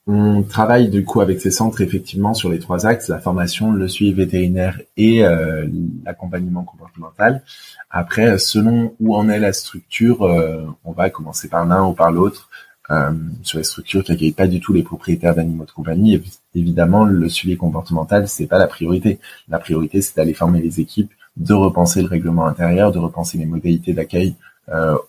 [0.07, 3.71] Euh, on travaille du coup avec ces centres effectivement sur les trois axes, la formation,
[3.71, 5.67] le suivi vétérinaire et euh,
[6.05, 7.43] l'accompagnement comportemental.
[7.89, 12.11] Après, selon où en est la structure, euh, on va commencer par l'un ou par
[12.11, 12.49] l'autre.
[12.89, 13.11] Euh,
[13.43, 16.21] sur les structures qui n'accueillent pas du tout les propriétaires d'animaux de compagnie,
[16.55, 19.19] évidemment, le suivi comportemental, c'est pas la priorité.
[19.47, 23.45] La priorité, c'est d'aller former les équipes, de repenser le règlement intérieur, de repenser les
[23.45, 24.35] modalités d'accueil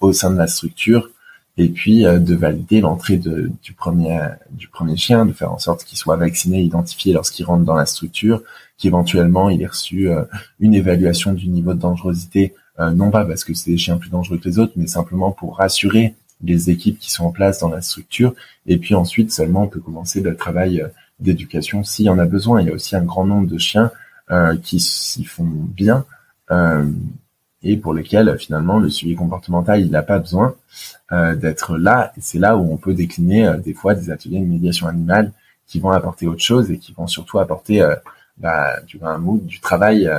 [0.00, 1.10] au sein de la structure,
[1.58, 5.84] et puis euh, de valider l'entrée du premier du premier chien, de faire en sorte
[5.84, 8.42] qu'il soit vacciné, identifié lorsqu'il rentre dans la structure,
[8.78, 10.24] qu'éventuellement il ait reçu euh,
[10.60, 14.10] une évaluation du niveau de dangerosité, euh, non pas parce que c'est des chiens plus
[14.10, 17.68] dangereux que les autres, mais simplement pour rassurer les équipes qui sont en place dans
[17.68, 18.34] la structure.
[18.66, 20.84] Et puis ensuite seulement on peut commencer le travail
[21.20, 22.62] d'éducation s'il y en a besoin.
[22.62, 23.90] Il y a aussi un grand nombre de chiens
[24.62, 26.06] qui s'y font bien
[27.64, 30.54] et pour lesquels finalement le suivi comportemental il n'a pas besoin
[31.12, 32.12] euh, d'être là.
[32.16, 35.32] Et c'est là où on peut décliner euh, des fois des ateliers de médiation animale
[35.66, 37.94] qui vont apporter autre chose et qui vont surtout apporter euh,
[38.38, 40.10] bah, du, un du travail,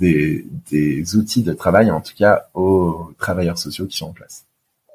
[0.00, 4.44] des, des outils de travail en tout cas aux travailleurs sociaux qui sont en place.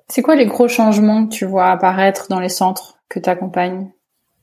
[0.10, 3.90] C'est quoi les gros changements que tu vois apparaître dans les centres que tu accompagnes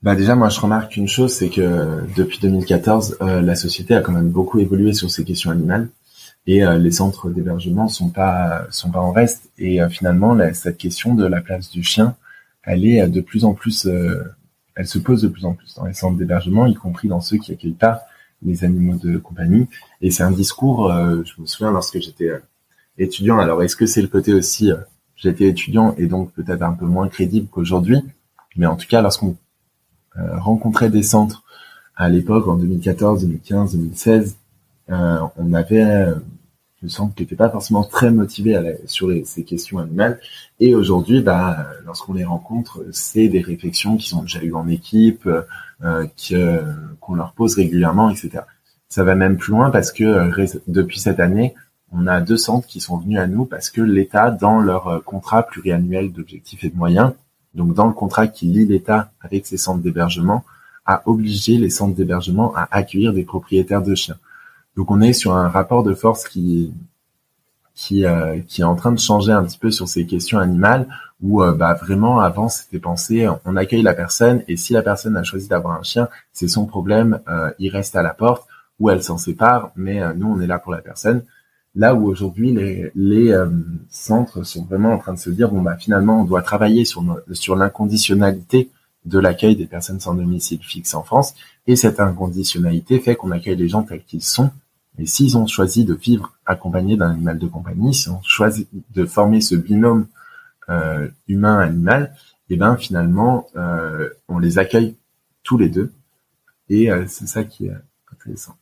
[0.03, 4.13] bah déjà, moi, je remarque une chose, c'est que depuis 2014, la société a quand
[4.13, 5.89] même beaucoup évolué sur ces questions animales
[6.47, 9.51] et euh, les centres d'hébergement sont pas sont pas en reste.
[9.59, 12.17] Et euh, finalement cette question de la place du chien
[12.63, 14.23] elle est de plus en plus euh,
[14.75, 17.39] elle se pose de plus en plus dans les centres d'hébergement y compris dans ceux
[17.39, 18.03] qui accueillent pas
[18.43, 19.69] les animaux de compagnie.
[20.03, 22.31] Et c'est un discours je me souviens lorsque j'étais
[22.99, 23.39] étudiant.
[23.39, 24.71] Alors est-ce que c'est le côté aussi
[25.17, 28.01] j'étais étudiant et donc peut-être un peu moins crédible qu'aujourd'hui?
[28.57, 29.37] Mais en tout cas lorsqu'on
[30.17, 31.45] rencontrait des centres
[31.97, 34.37] à l'époque en 2014 2015 2016
[34.89, 36.13] on avait
[36.85, 40.21] me semble, qui n'était pas forcément très motivé sur ces questions animales.
[40.61, 45.29] Et aujourd'hui, bah, lorsqu'on les rencontre, c'est des réflexions qui sont déjà eues en équipe,
[45.83, 46.07] euh,
[47.01, 48.45] qu'on leur pose régulièrement, etc.
[48.89, 51.55] Ça va même plus loin parce que euh, depuis cette année,
[51.93, 55.01] on a deux centres qui sont venus à nous parce que l'État, dans leur euh,
[55.01, 57.13] contrat pluriannuel d'objectifs et de moyens,
[57.55, 60.45] donc dans le contrat qui lie l'État avec ses centres d'hébergement,
[60.87, 64.17] a obligé les centres d'hébergement à accueillir des propriétaires de chiens.
[64.77, 66.73] Donc on est sur un rapport de force qui
[67.75, 70.87] qui euh, qui est en train de changer un petit peu sur ces questions animales
[71.21, 75.17] où euh, bah vraiment avant c'était pensé on accueille la personne et si la personne
[75.17, 78.47] a choisi d'avoir un chien c'est son problème euh, il reste à la porte
[78.79, 81.25] ou elle s'en sépare mais nous on est là pour la personne.
[81.77, 83.35] Là où aujourd'hui les les
[83.91, 87.05] centres sont vraiment en train de se dire bon bah finalement on doit travailler sur
[87.33, 88.71] sur l'inconditionnalité
[89.05, 91.35] de l'accueil des personnes sans domicile fixe en France
[91.67, 94.51] et cette inconditionnalité fait qu'on accueille les gens tels qu'ils sont
[94.99, 99.05] et s'ils ont choisi de vivre accompagnés d'un animal de compagnie, s'ils ont choisi de
[99.05, 100.07] former ce binôme
[100.69, 102.15] euh, humain-animal,
[102.51, 104.97] et eh ben finalement, euh, on les accueille
[105.43, 105.93] tous les deux.
[106.69, 107.73] Et euh, c'est ça qui est
[108.13, 108.55] intéressant.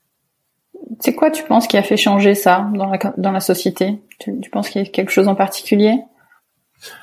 [1.00, 4.00] C'est quoi, tu penses, qui a fait changer ça dans la, dans la société?
[4.18, 6.00] Tu, tu penses qu'il y a quelque chose en particulier?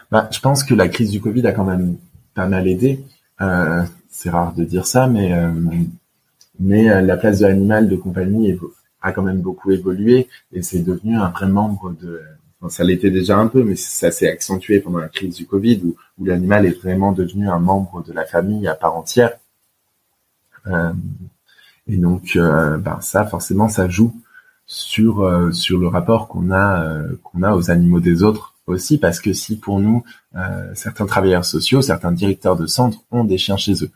[0.10, 1.98] Bah, Je pense que la crise du Covid a quand même
[2.34, 3.04] pas mal aidé.
[4.10, 5.34] c'est rare de dire ça, mais
[6.60, 8.60] mais la place de l'animal de compagnie est
[9.02, 12.22] a quand même beaucoup évolué et c'est devenu un vrai membre de
[12.68, 15.96] ça l'était déjà un peu mais ça s'est accentué pendant la crise du Covid où,
[16.18, 19.32] où l'animal est vraiment devenu un membre de la famille à part entière.
[20.68, 20.92] Euh,
[21.90, 24.14] et donc euh, ben ça forcément ça joue
[24.66, 29.00] sur euh, sur le rapport qu'on a euh, qu'on a aux animaux des autres aussi
[29.00, 30.04] parce que si pour nous
[30.76, 33.90] certains travailleurs sociaux certains directeurs de centres ont des chiens chez eux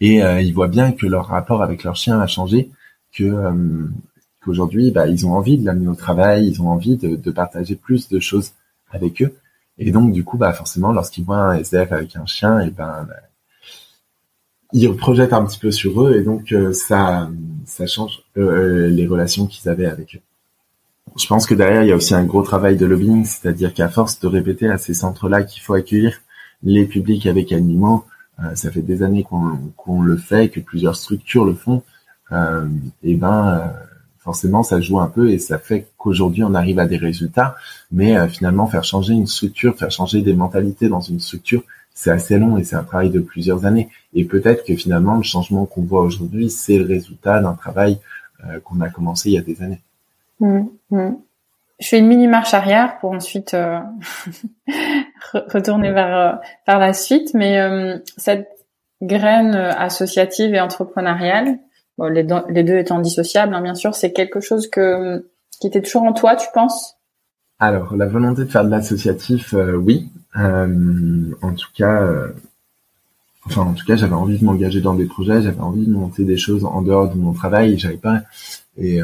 [0.00, 2.68] et ils voient bien que leur rapport avec leur chien a changé
[3.14, 3.88] que
[4.48, 8.08] Aujourd'hui, bah, ils ont envie de l'amener au travail, ils ont envie de, partager plus
[8.08, 8.52] de choses
[8.90, 9.34] avec eux.
[9.78, 13.06] Et donc du coup, bah forcément, lorsqu'ils voient un SDF avec un chien, et ben
[14.72, 17.28] ils projettent un petit peu sur eux, et donc ça
[17.66, 20.20] ça change les relations qu'ils avaient avec eux.
[21.16, 23.88] Je pense que derrière, il y a aussi un gros travail de lobbying, c'est-à-dire qu'à
[23.88, 26.18] force de répéter à ces centres-là qu'il faut accueillir
[26.62, 28.04] les publics avec animaux,
[28.40, 31.82] euh, ça fait des années qu'on le fait, que plusieurs structures le font,
[32.32, 32.66] euh,
[33.02, 33.68] et ben euh,
[34.26, 37.56] forcément ça joue un peu et ça fait qu'aujourd'hui on arrive à des résultats,
[37.90, 41.62] mais euh, finalement faire changer une structure, faire changer des mentalités dans une structure,
[41.94, 43.88] c'est assez long et c'est un travail de plusieurs années.
[44.12, 47.98] Et peut-être que finalement le changement qu'on voit aujourd'hui, c'est le résultat d'un travail
[48.64, 49.80] qu'on a commencé il y a des années.
[50.40, 51.14] Mmh, mmh.
[51.78, 53.78] Je fais une mini marche arrière pour ensuite euh,
[55.32, 56.32] retourner vers euh,
[56.66, 57.34] vers la suite.
[57.34, 58.48] Mais euh, cette
[59.02, 61.58] graine associative et entrepreneuriale,
[61.98, 65.28] bon, les, deux étant dissociables, hein, bien sûr, c'est quelque chose que
[65.60, 66.96] qui était toujours en toi, tu penses?
[67.58, 70.10] Alors, la volonté de faire de l'associatif, oui.
[70.34, 72.06] en tout cas,
[73.46, 76.24] enfin, en tout cas, j'avais envie de m'engager dans des projets, j'avais envie de monter
[76.24, 78.20] des choses en dehors de mon travail, j'avais pas
[78.76, 79.00] et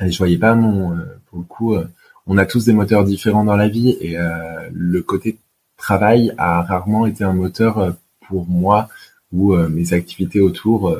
[0.00, 1.86] et je voyais pas mon, euh, pour le coup, euh,
[2.26, 5.38] on a tous des moteurs différents dans la vie et euh, le côté
[5.76, 7.96] travail a rarement été un moteur
[8.26, 8.88] pour moi
[9.32, 10.96] où mes activités autour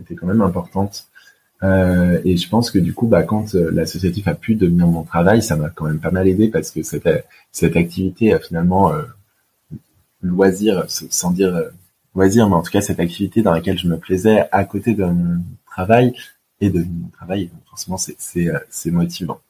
[0.00, 1.06] étaient quand même importantes.
[1.62, 5.42] Euh, et je pense que du coup, bah, quand l'associatif a pu devenir mon travail,
[5.42, 7.08] ça m'a quand même pas mal aidé parce que cette,
[7.52, 9.02] cette activité finalement euh,
[10.22, 11.70] loisir, sans dire
[12.14, 15.04] loisir, mais en tout cas cette activité dans laquelle je me plaisais à côté de
[15.04, 16.14] mon travail
[16.60, 17.46] et de mon travail.
[17.46, 19.40] Donc forcément, c'est euh, motivant.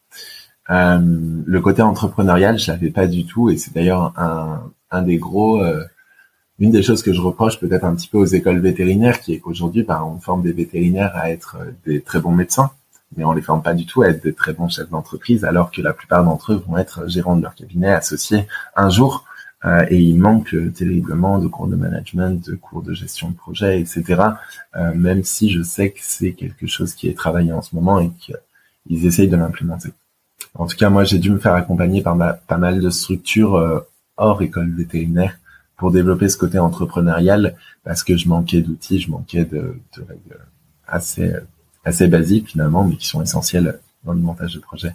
[0.71, 0.99] Euh,
[1.45, 5.63] le côté entrepreneurial, je l'avais pas du tout, et c'est d'ailleurs un un des gros
[5.63, 5.85] euh,
[6.61, 9.39] une des choses que je reproche peut-être un petit peu aux écoles vétérinaires, qui est
[9.39, 12.71] qu'aujourd'hui, ben, on forme des vétérinaires à être des très bons médecins,
[13.17, 15.71] mais on les forme pas du tout à être des très bons chefs d'entreprise, alors
[15.71, 18.47] que la plupart d'entre eux vont être gérants de leur cabinet, associés
[18.77, 19.25] un jour.
[19.67, 23.79] Euh, et il manque terriblement de cours de management, de cours de gestion de projet,
[23.79, 24.23] etc.
[24.77, 28.01] Euh, même si je sais que c'est quelque chose qui est travaillé en ce moment
[28.01, 29.91] et qu'ils essayent de l'implémenter.
[30.55, 33.81] En tout cas, moi, j'ai dû me faire accompagner par pas mal de structures euh,
[34.17, 35.40] hors école vétérinaire
[35.81, 40.39] pour développer ce côté entrepreneurial parce que je manquais d'outils, je manquais de, de règles
[40.87, 41.33] assez
[41.87, 44.93] assez basiques finalement, mais qui sont essentielles dans le montage de projet.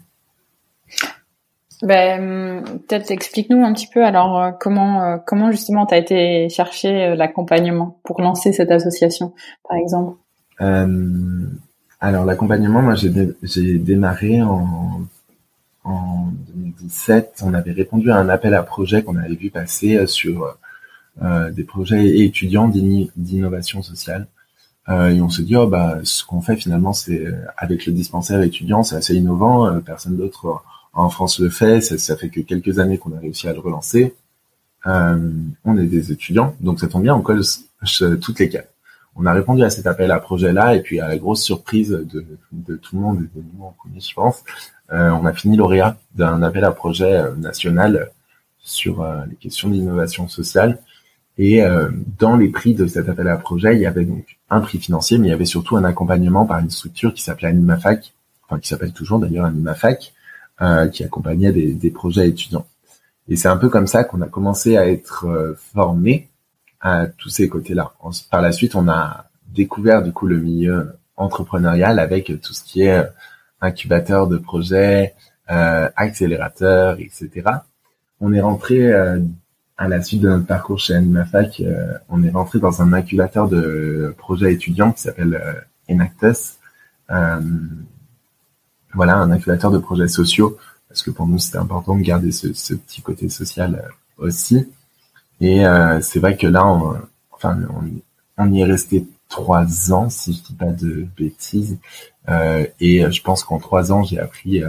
[1.82, 6.50] Ben, peut-être explique-nous un petit peu alors euh, comment euh, comment justement tu as été
[6.50, 9.34] chercher euh, l'accompagnement pour lancer cette association,
[9.68, 10.18] par exemple?
[12.00, 15.02] alors l'accompagnement, moi j'ai j'ai démarré en
[15.84, 17.42] en 2017.
[17.44, 20.56] On avait répondu à un appel à projet qu'on avait vu passer sur
[21.22, 24.28] des projets étudiants d'innovation sociale.
[24.90, 27.26] et on se dit oh bah ce qu'on fait finalement c'est
[27.58, 30.62] avec le dispensaire étudiant c'est assez innovant, personne d'autre
[30.96, 34.16] en France le fait, ça, fait que quelques années qu'on a réussi à le relancer.
[34.88, 35.32] Euh,
[35.66, 37.42] on est des étudiants, donc ça tombe bien, on colle
[38.22, 38.64] toutes les cas.
[39.18, 42.76] On a répondu à cet appel à projet-là, et puis à la grosse surprise de,
[42.78, 44.44] tout le monde, et de nous en premier, je pense,
[44.92, 48.12] euh, on a fini lauréat d'un appel à projet euh, national
[48.60, 50.80] sur les questions d'innovation sociale.
[51.38, 51.62] Et
[52.18, 55.18] dans les prix de cet appel à projet, il y avait donc un prix financier,
[55.18, 58.14] mais il y avait surtout un accompagnement par une structure qui s'appelait AnimaFac,
[58.48, 60.14] enfin qui s'appelle toujours d'ailleurs AnimaFac,
[60.62, 62.66] euh, qui accompagnait des, des, projets étudiants.
[63.28, 66.30] Et c'est un peu comme ça qu'on a commencé à être euh, formé
[66.80, 67.94] à tous ces côtés-là.
[68.30, 72.84] Par la suite, on a découvert du coup le milieu entrepreneurial avec tout ce qui
[72.84, 73.04] est euh,
[73.62, 75.16] incubateur de projets,
[75.50, 77.30] euh, accélérateur, etc.
[78.22, 78.94] On est rentré
[79.78, 81.62] à la suite de notre parcours chez AnimaFac,
[82.10, 86.58] on est rentré dans un incubateur de projets étudiants qui s'appelle Enactus,
[88.96, 90.58] voilà, un incubateur de projets sociaux,
[90.88, 94.68] parce que pour nous c'était important de garder ce, petit côté social euh, aussi.
[95.42, 96.96] Et euh, c'est vrai que là, on,
[97.32, 97.60] enfin,
[98.38, 101.78] on, y est resté trois ans, si je dis pas de bêtises.
[102.30, 104.64] Euh, et je pense qu'en trois ans, j'ai appris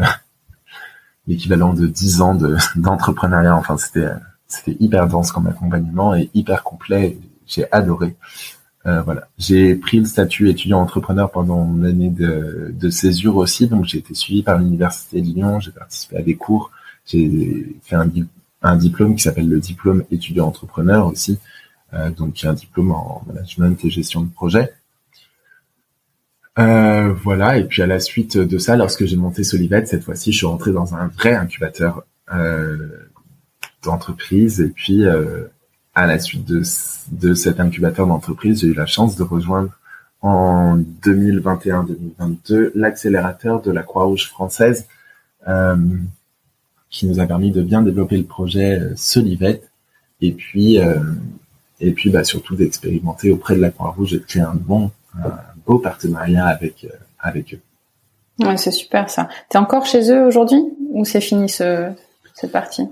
[1.28, 2.36] l'équivalent de dix ans
[2.74, 3.54] d'entrepreneuriat.
[3.54, 4.08] enfin, c'était
[4.48, 7.18] c'était hyper dense comme accompagnement et hyper complet.
[7.46, 8.16] J'ai adoré.
[8.86, 9.28] Euh, voilà.
[9.38, 13.98] J'ai pris le statut étudiant entrepreneur pendant mon année de, de césure aussi, donc j'ai
[13.98, 16.70] été suivi par l'université de Lyon, j'ai participé à des cours,
[17.04, 18.08] j'ai fait un,
[18.62, 21.38] un, diplôme qui s'appelle le diplôme étudiant entrepreneur aussi,
[21.94, 24.72] euh, donc un diplôme en management et gestion de projet.
[26.58, 30.32] Euh, voilà, et puis à la suite de ça, lorsque j'ai monté Solivet, cette fois-ci,
[30.32, 33.08] je suis rentré dans un vrai incubateur euh,
[33.82, 35.44] d'entreprise, et puis euh,
[35.94, 36.62] à la suite de,
[37.12, 39.70] de cet incubateur d'entreprise, j'ai eu la chance de rejoindre
[40.22, 44.86] en 2021-2022 l'accélérateur de la Croix-Rouge française,
[45.46, 45.76] euh,
[46.90, 49.70] qui nous a permis de bien développer le projet Solivette
[50.20, 50.78] et puis
[51.78, 54.90] et puis bah, surtout d'expérimenter auprès de la Croix-Rouge et de créer un bon
[55.22, 55.32] un
[55.66, 56.86] beau partenariat avec
[57.18, 57.60] avec eux.
[58.40, 59.28] Ouais, c'est super ça.
[59.48, 61.90] T'es encore chez eux aujourd'hui ou c'est fini ce,
[62.34, 62.88] cette partie?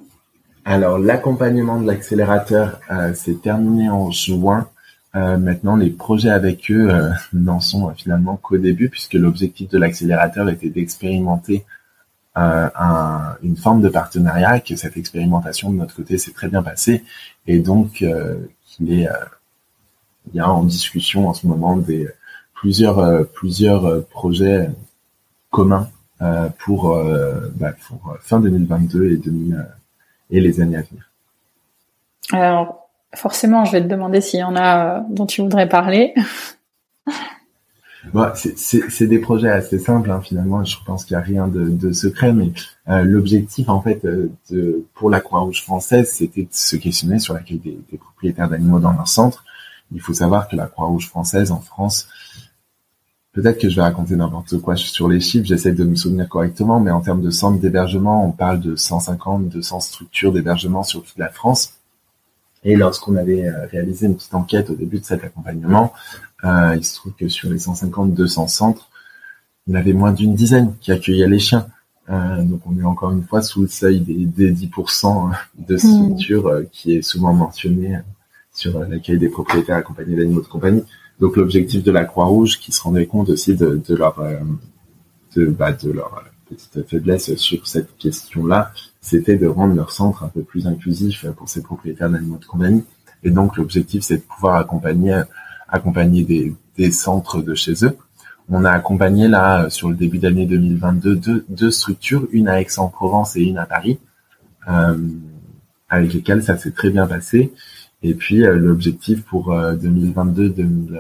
[0.65, 4.69] Alors l'accompagnement de l'accélérateur euh, s'est terminé en juin.
[5.15, 9.79] Euh, maintenant, les projets avec eux euh, n'en sont finalement qu'au début, puisque l'objectif de
[9.79, 11.65] l'accélérateur était d'expérimenter
[12.37, 17.05] un, une forme de partenariat, que cette expérimentation de notre côté s'est très bien passée,
[17.47, 19.09] et donc qu'il est,
[20.33, 22.09] il y a en discussion en ce moment des
[22.53, 24.69] plusieurs plusieurs projets
[25.51, 25.89] commun
[26.23, 26.93] euh, pour,
[27.55, 29.63] bah, pour fin 2022 et, 2000, euh,
[30.31, 31.11] et les années à venir
[32.33, 36.15] Alors, forcément, je vais te demander s'il y en a dont tu voudrais parler.
[38.13, 40.63] Bon, c'est des projets assez simples hein, finalement.
[40.63, 42.53] Je pense qu'il n'y a rien de, de secret, mais
[42.87, 47.79] l'objectif en fait de, pour la Croix-Rouge française, c'était de se questionner sur l'accueil des,
[47.91, 49.45] des, propriétaires d'animaux dans leur centre.
[49.91, 52.09] Il faut savoir que la Croix-Rouge française en France
[53.35, 56.79] Peut-être que je vais raconter n'importe quoi sur les chiffres, j'essaie de me souvenir correctement,
[56.79, 61.19] mais en termes de centres d'hébergement, on parle de 150, 200 structures d'hébergement sur toute
[61.19, 61.75] la France.
[62.63, 65.93] Et lorsqu'on avait euh, réalisé une petite enquête au début de cet accompagnement,
[66.45, 68.89] euh, il se trouve que sur les 150, 200 centres,
[69.67, 71.67] il y en avait moins d'une dizaine qui accueillaient les chiens.
[72.11, 75.79] Euh, donc on est encore une fois sous le seuil des, 10% de mmh.
[75.79, 77.99] structures qui est souvent mentionné
[78.53, 80.85] sur l'accueil des propriétaires accompagnés d'animaux de compagnie.
[81.25, 84.37] Donc l'objectif de la Croix-Rouge, qui se rendait compte aussi de, de leur euh,
[85.53, 90.67] bah, leur petite faiblesse sur cette question-là, c'était de rendre leur centre un peu plus
[90.67, 92.85] inclusif pour ces propriétaires d'animaux de compagnie.
[93.23, 95.23] Et donc l'objectif, c'est de pouvoir accompagner
[95.67, 97.97] accompagner des, des centres de chez eux.
[98.51, 103.35] On a accompagné là sur le début d'année 2022 deux, deux structures, une à Aix-en-Provence
[103.37, 103.99] et une à Paris,
[104.69, 104.99] euh,
[105.89, 107.51] avec lesquelles ça s'est très bien passé.
[108.05, 110.93] Et puis euh, l'objectif pour 2022-2023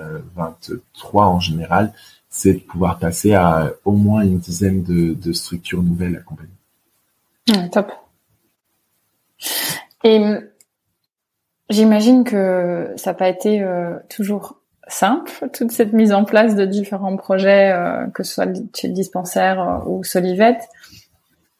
[0.71, 0.81] euh,
[1.15, 1.93] en général,
[2.31, 6.49] c'est de pouvoir passer à au moins une dizaine de, structures nouvelles accompagnées.
[7.71, 7.93] top.
[10.03, 10.25] Et
[11.69, 14.57] j'imagine que ça n'a pas été euh, toujours
[14.89, 17.77] simple, toute cette mise en place de différents projets,
[18.15, 20.71] que ce soit chez le dispensaire ou Solivette.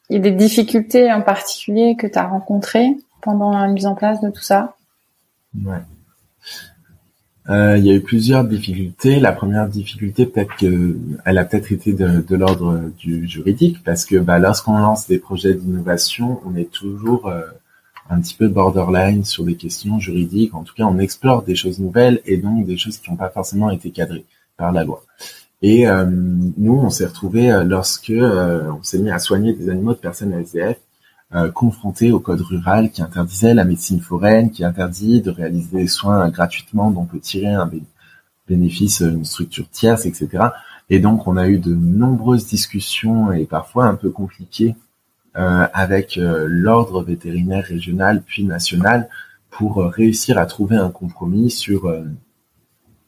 [0.09, 3.95] Il y a des difficultés en particulier que tu as rencontrées pendant la mise en
[3.95, 4.74] place de tout ça?
[5.63, 5.81] Ouais.
[7.49, 9.19] Euh, il y a eu plusieurs difficultés.
[9.19, 14.17] La première difficulté, peut-être que elle a peut-être été de, l'ordre du juridique, parce que
[14.17, 17.41] bah, lorsqu'on lance des projets d'innovation, on est toujours euh,
[18.09, 20.55] un petit peu borderline sur des questions juridiques.
[20.55, 23.29] En tout cas, on explore des choses nouvelles et donc des choses qui n'ont pas
[23.29, 24.25] forcément été cadrées
[24.57, 25.03] par la loi.
[25.61, 29.99] Et euh, nous, on s'est retrouvé lorsque on s'est mis à soigner des animaux de
[29.99, 30.79] personnes SDF euh,
[31.53, 36.29] confronté au code rural qui interdisait la médecine foraine, qui interdit de réaliser des soins
[36.29, 37.69] gratuitement dont on peut tirer un
[38.47, 40.45] bénéfice une structure tierce, etc.
[40.89, 44.75] Et donc on a eu de nombreuses discussions et parfois un peu compliquées
[45.35, 49.09] euh, avec euh, l'ordre vétérinaire régional puis national
[49.49, 51.91] pour réussir à trouver un compromis sur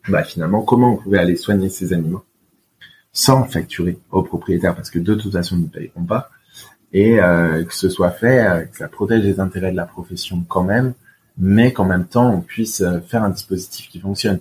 [0.10, 2.24] bah, finalement comment on pouvait aller soigner ces animaux
[3.12, 6.30] sans facturer aux propriétaires parce que de toute façon ils ne payeront pas
[6.94, 10.44] et euh, que ce soit fait, euh, que ça protège les intérêts de la profession
[10.48, 10.94] quand même,
[11.38, 14.40] mais qu'en même temps on puisse euh, faire un dispositif qui fonctionne.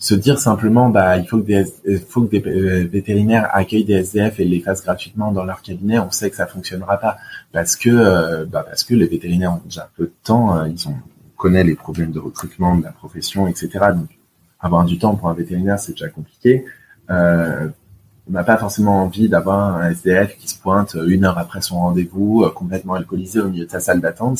[0.00, 1.64] Se dire simplement, bah, il faut que des,
[1.96, 6.12] faut que des vétérinaires accueillent des SDF et les fassent gratuitement dans leur cabinet, on
[6.12, 7.18] sait que ça fonctionnera pas
[7.52, 11.36] parce que, bah, parce que les vétérinaires ont déjà peu de temps, ils ont, on
[11.36, 13.70] connaît les problèmes de recrutement de la profession, etc.
[13.92, 14.08] Donc,
[14.60, 16.64] avoir du temps pour un vétérinaire, c'est déjà compliqué.
[17.10, 17.68] Euh,
[18.28, 21.78] on n'a pas forcément envie d'avoir un SDF qui se pointe une heure après son
[21.80, 24.38] rendez-vous, euh, complètement alcoolisé au milieu de sa salle d'attente.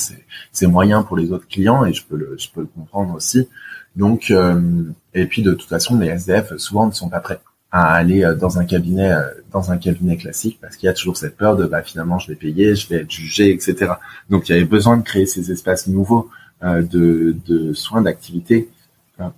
[0.53, 3.49] C'est moyen pour les autres clients et je peux le, je peux le comprendre aussi.
[3.97, 4.83] Donc, euh,
[5.15, 8.35] et puis de toute façon, les SDF souvent ne sont pas prêts à aller euh,
[8.35, 9.15] dans un cabinet,
[9.53, 12.29] dans un cabinet classique parce qu'il y a toujours cette peur de bah finalement je
[12.29, 13.93] vais payer, je vais être jugé, etc.
[14.29, 16.29] Donc il y avait besoin de créer ces espaces nouveaux
[16.63, 18.69] de, de soins d'activité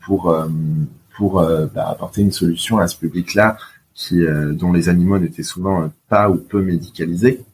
[0.00, 0.34] pour
[1.16, 1.42] pour
[1.74, 3.58] bah, apporter une solution à ce public-là
[4.00, 7.44] qui, euh, dont les animaux n'étaient souvent euh, pas ou peu médicalisés.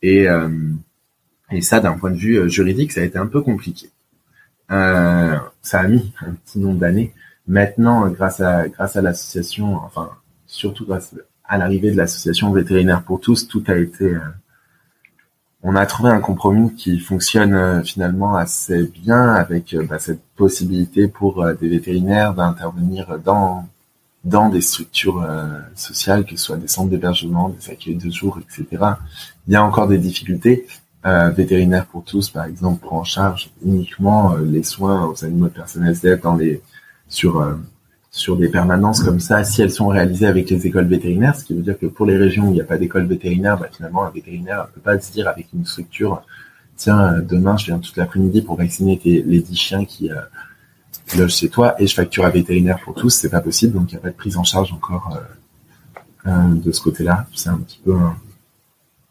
[0.00, 0.48] Et, euh,
[1.50, 3.90] et ça, d'un point de vue juridique, ça a été un peu compliqué.
[4.70, 7.12] ça a mis un petit nombre d'années.
[7.46, 10.10] Maintenant, grâce à grâce à l'association, enfin
[10.46, 11.14] surtout grâce
[11.44, 14.16] à l'arrivée de l'association vétérinaire pour tous, tout a été
[15.62, 21.44] on a trouvé un compromis qui fonctionne finalement assez bien avec bah, cette possibilité pour
[21.60, 23.66] des vétérinaires d'intervenir dans
[24.28, 28.38] dans des structures euh, sociales, que ce soit des centres d'hébergement, des accueils de jour,
[28.38, 28.66] etc.
[29.46, 30.66] Il y a encore des difficultés,
[31.06, 35.46] Euh, vétérinaire pour tous, par exemple, prend en charge uniquement euh, les soins aux animaux
[35.46, 36.60] de personnes SDF dans les
[37.08, 37.54] sur euh,
[38.10, 41.54] sur des permanences comme ça, si elles sont réalisées avec les écoles vétérinaires, ce qui
[41.54, 44.04] veut dire que pour les régions où il n'y a pas d'école vétérinaire, bah, finalement
[44.04, 46.22] un vétérinaire ne peut pas se dire avec une structure,
[46.76, 50.10] tiens, demain je viens toute l'après-midi pour vacciner les dix chiens qui
[51.16, 53.94] logent chez toi et je facture un vétérinaire pour tous, c'est pas possible, donc il
[53.94, 55.18] n'y a pas de prise en charge encore
[56.26, 57.26] de ce côté-là.
[57.34, 57.96] C'est un petit peu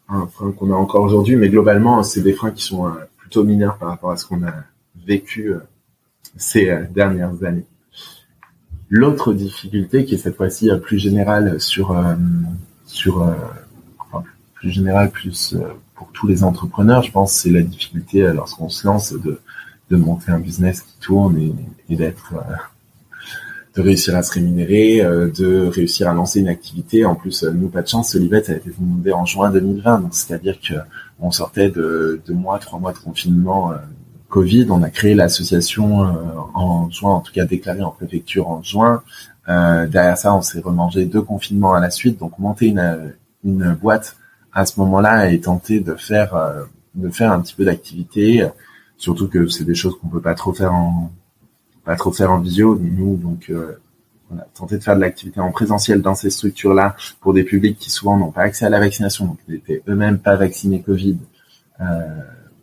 [0.08, 3.44] un, frein qu'on a encore aujourd'hui, mais globalement, c'est des freins qui sont euh, plutôt
[3.44, 4.54] mineurs par rapport à ce qu'on a
[5.06, 5.58] vécu euh,
[6.36, 7.66] ces euh, dernières années.
[8.88, 11.94] L'autre difficulté, qui est cette fois-ci plus générale sur
[12.86, 13.36] sur
[13.98, 14.24] enfin,
[14.54, 15.54] plus générale plus
[15.94, 19.42] pour tous les entrepreneurs, je pense, c'est la difficulté lorsqu'on se lance de
[19.90, 21.54] de monter un business qui tourne et,
[21.88, 22.34] et d'être
[23.78, 27.04] de réussir à se rémunérer, euh, de réussir à lancer une activité.
[27.04, 30.14] En plus, euh, nous, pas de chance, Solibet a été fondé en juin 2020, donc
[30.14, 30.74] c'est-à-dire que
[31.20, 33.76] on sortait de deux mois, trois mois de confinement euh,
[34.28, 34.66] Covid.
[34.70, 36.14] On a créé l'association
[36.54, 39.02] en juin, en tout cas déclaré en préfecture en juin.
[39.46, 44.16] derrière ça, on s'est remangé deux confinements à la suite, donc monter une, une boîte
[44.52, 46.34] à ce moment-là et tenter de faire
[46.94, 48.46] de faire un petit peu d'activité,
[48.98, 51.10] surtout que c'est des choses qu'on peut pas trop faire en
[51.84, 53.80] pas trop faire en visio, nous, donc euh,
[54.30, 58.18] on de faire de l'activité en présentiel dans ces structures-là pour des publics qui souvent
[58.18, 61.16] n'ont pas accès à la vaccination, donc n'étaient eux-mêmes pas vaccinés Covid.
[61.80, 61.84] Euh,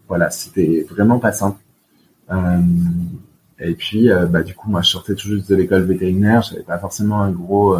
[0.07, 1.57] voilà, c'était vraiment pas simple.
[2.29, 2.59] Euh,
[3.57, 6.77] et puis, bah, du coup, moi, je sortais tout juste de l'école vétérinaire, j'avais pas
[6.77, 7.75] forcément un gros,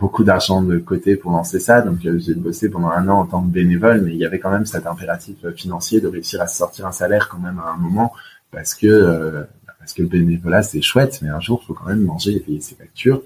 [0.00, 3.42] beaucoup d'argent de côté pour lancer ça, donc j'ai bossé pendant un an en tant
[3.42, 6.86] que bénévole, mais il y avait quand même cet impératif financier de réussir à sortir
[6.86, 8.12] un salaire quand même à un moment,
[8.50, 9.46] parce que
[9.78, 12.40] parce que le bénévolat c'est chouette, mais un jour il faut quand même manger et
[12.40, 13.22] payer ses factures,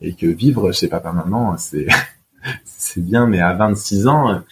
[0.00, 1.88] et que vivre chez papa maman c'est
[2.64, 4.42] c'est bien, mais à 26 ans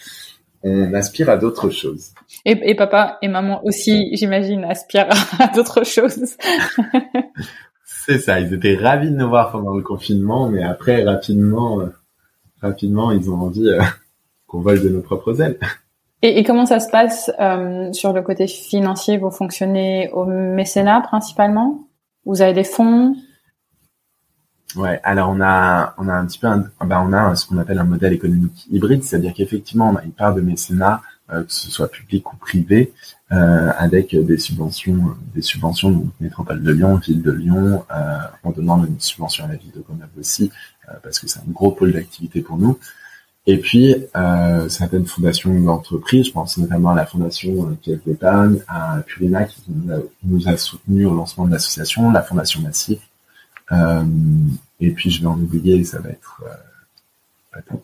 [0.63, 2.11] on aspire à d'autres choses.
[2.45, 5.09] Et, papa et maman aussi, j'imagine, aspirent
[5.39, 6.35] à d'autres choses.
[8.05, 11.87] c'est ça, ils étaient ravis de nous voir pendant le confinement, mais après rapidement, euh,
[12.61, 13.81] rapidement ils ont envie euh,
[14.47, 15.59] qu'on vole de nos propres ailes.
[16.23, 19.17] Et, comment ça se passe euh, sur le côté financier?
[19.17, 21.87] Vous fonctionnez au mécénat principalement?
[22.25, 23.15] Vous avez des fonds?
[24.75, 27.57] Ouais, alors on a on a un petit peu un, ben on a ce qu'on
[27.57, 31.71] appelle un modèle économique hybride, c'est-à-dire qu'effectivement on a une part de mécénat, que ce
[31.71, 32.93] soit public ou privé,
[33.31, 38.83] avec des subventions, des subventions donc métropole de Lyon, ville de Lyon, euh, en donnant
[38.83, 40.51] une subvention à la ville de Grenoble aussi,
[40.89, 42.77] euh, parce que c'est un gros pôle d'activité pour nous.
[43.47, 49.01] Et puis, euh, certaines fondations d'entreprises, je pense notamment à la fondation euh, d'épargne, à
[49.05, 49.63] Purina qui
[50.23, 52.99] nous a, soutenus au lancement de l'association, la fondation Massif.
[53.71, 54.03] Euh,
[54.79, 56.43] et puis, je vais en oublier, ça va être...
[56.45, 57.81] Euh, attends,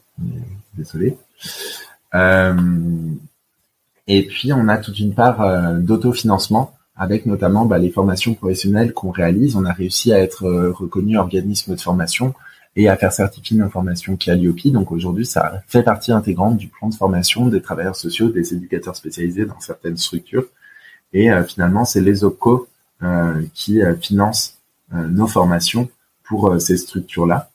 [0.75, 1.17] désolé.
[4.09, 8.33] Euh, et puis, on a toute une part euh, d'autofinancement avec notamment bah, les formations
[8.33, 9.55] professionnelles qu'on réalise.
[9.55, 12.33] On a réussi à être reconnu organisme de formation
[12.77, 14.67] et à faire certifier nos formations Calliope.
[14.67, 18.95] Donc aujourd'hui, ça fait partie intégrante du plan de formation des travailleurs sociaux, des éducateurs
[18.95, 20.45] spécialisés dans certaines structures.
[21.11, 22.67] Et euh, finalement, c'est les OPCO
[23.01, 24.57] euh, qui euh, financent
[24.93, 25.89] nos formations
[26.23, 27.49] pour ces structures-là.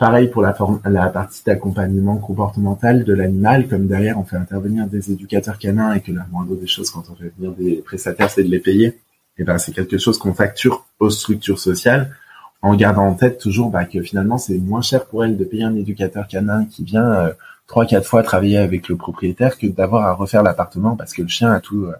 [0.00, 5.12] Pareil pour la, la partie d'accompagnement comportemental de l'animal, comme derrière on fait intervenir des
[5.12, 8.42] éducateurs canins et que la moindre des choses quand on fait venir des prestataires, c'est
[8.42, 8.86] de les payer.
[8.86, 8.96] Et
[9.40, 12.16] eh ben c'est quelque chose qu'on facture aux structures sociales
[12.62, 15.64] en gardant en tête toujours bah, que finalement c'est moins cher pour elle de payer
[15.64, 17.32] un éducateur canin qui vient euh,
[17.66, 21.28] trois quatre fois travailler avec le propriétaire que d'avoir à refaire l'appartement parce que le
[21.28, 21.94] chien a tout euh,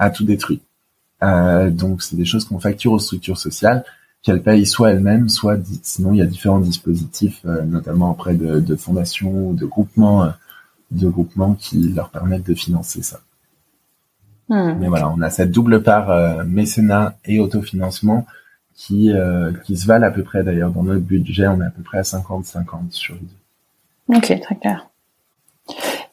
[0.00, 0.60] a tout détruit.
[1.22, 3.84] Euh, donc c'est des choses qu'on facture aux structures sociales
[4.24, 8.74] qu'elles payent soit elles-mêmes, soit sinon il y a différents dispositifs, notamment auprès de, de,
[8.74, 10.32] fondations ou de groupements,
[10.90, 13.20] de groupements qui leur permettent de financer ça.
[14.48, 14.78] Hmm.
[14.80, 18.26] Mais voilà, on a cette double part mécénat et autofinancement
[18.74, 20.70] qui, euh, qui se valent à peu près d'ailleurs.
[20.70, 24.16] Dans notre budget, on est à peu près à 50-50 sur les deux.
[24.16, 24.90] Ok, très clair.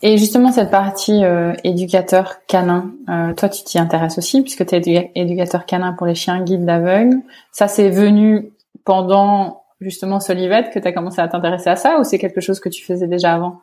[0.03, 4.75] Et justement, cette partie euh, éducateur canin, euh, toi, tu t'y intéresses aussi, puisque tu
[4.75, 7.17] es éducateur canin pour les chiens guides d'aveugles.
[7.51, 8.51] Ça, c'est venu
[8.83, 12.59] pendant justement Solivette que tu as commencé à t'intéresser à ça, ou c'est quelque chose
[12.59, 13.61] que tu faisais déjà avant?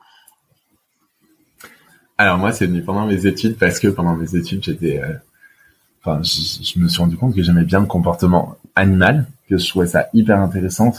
[2.18, 5.00] Alors moi, c'est venu pendant mes études, parce que pendant mes études, j'étais...
[5.02, 5.14] Euh,
[6.04, 9.86] enfin, je, me suis rendu compte que j'aimais bien le comportement animal, que je trouvais
[9.88, 10.92] ça hyper intéressant.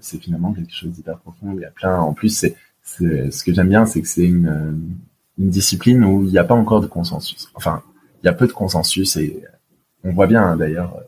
[0.00, 1.52] C'est finalement quelque chose d'hyper profond.
[1.54, 1.98] Il y a plein.
[2.00, 4.72] En plus, c'est ce que j'aime bien, c'est que c'est une, euh,
[5.38, 7.48] une discipline où il n'y a pas encore de consensus.
[7.54, 7.82] Enfin,
[8.22, 9.42] il y a peu de consensus et
[10.04, 10.98] on voit bien hein, d'ailleurs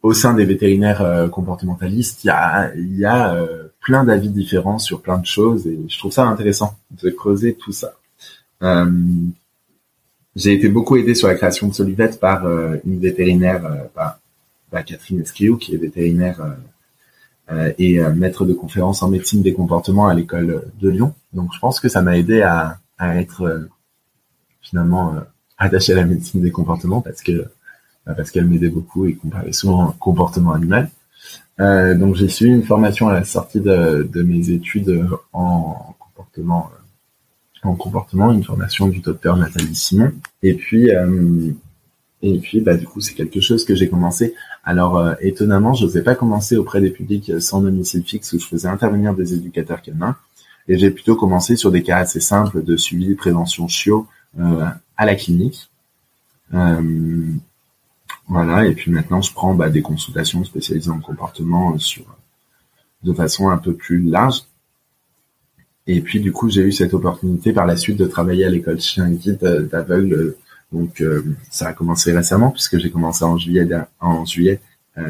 [0.00, 3.36] au sein des vétérinaires comportementalistes, il y a, y a
[3.80, 7.72] plein d'avis différents sur plein de choses et je trouve ça intéressant de creuser tout
[7.72, 7.94] ça.
[10.36, 12.46] j'ai été beaucoup aidé sur la création de Solivette par
[12.86, 14.20] une vétérinaire, par,
[14.84, 16.40] Catherine Escriou, qui est vétérinaire
[17.78, 21.14] et maître de conférences en médecine des comportements à l'école de Lyon.
[21.32, 23.68] Donc je pense que ça m'a aidé à, à être
[24.60, 25.14] finalement
[25.56, 27.46] attaché à la médecine des comportements parce que
[28.08, 30.88] bah, parce qu'elle m'aidait beaucoup et qu'on parlait souvent comportement animal.
[31.60, 36.70] Euh, donc j'ai suivi une formation à la sortie de, de mes études en comportement
[37.64, 40.12] en comportement, une formation du docteur Nathalie Simon.
[40.42, 41.52] Et puis euh,
[42.22, 44.34] et puis bah du coup c'est quelque chose que j'ai commencé.
[44.64, 48.46] Alors euh, étonnamment, je n'osais pas commencer auprès des publics sans domicile fixe où je
[48.46, 50.16] faisais intervenir des éducateurs canins.
[50.68, 54.06] Et j'ai plutôt commencé sur des cas assez simples de suivi, prévention chiot
[54.38, 54.66] euh,
[54.96, 55.70] à la clinique.
[56.52, 57.32] Euh,
[58.26, 62.04] voilà, et puis maintenant je prends bah, des consultations spécialisées en comportement euh, sur
[63.02, 64.42] de façon un peu plus large.
[65.86, 68.80] Et puis du coup j'ai eu cette opportunité par la suite de travailler à l'école
[68.80, 70.36] chien guide d'aveugle.
[70.72, 71.02] Donc
[71.50, 73.66] ça a commencé récemment puisque j'ai commencé en juillet
[74.00, 74.60] en juillet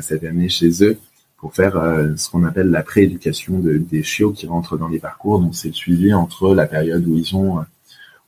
[0.01, 0.99] cette année chez eux
[1.37, 1.73] pour faire
[2.17, 5.41] ce qu'on appelle la prééducation de, des chiots qui rentrent dans les parcours.
[5.41, 7.65] Donc c'est le suivi entre la période où ils ont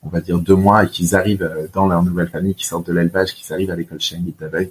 [0.02, 2.86] on va dire deux mois et qu'ils arrivent euh, dans leur nouvelle famille, qui sortent
[2.86, 4.70] de l'élevage, qui arrivent à l'école chien guide d'aveugle,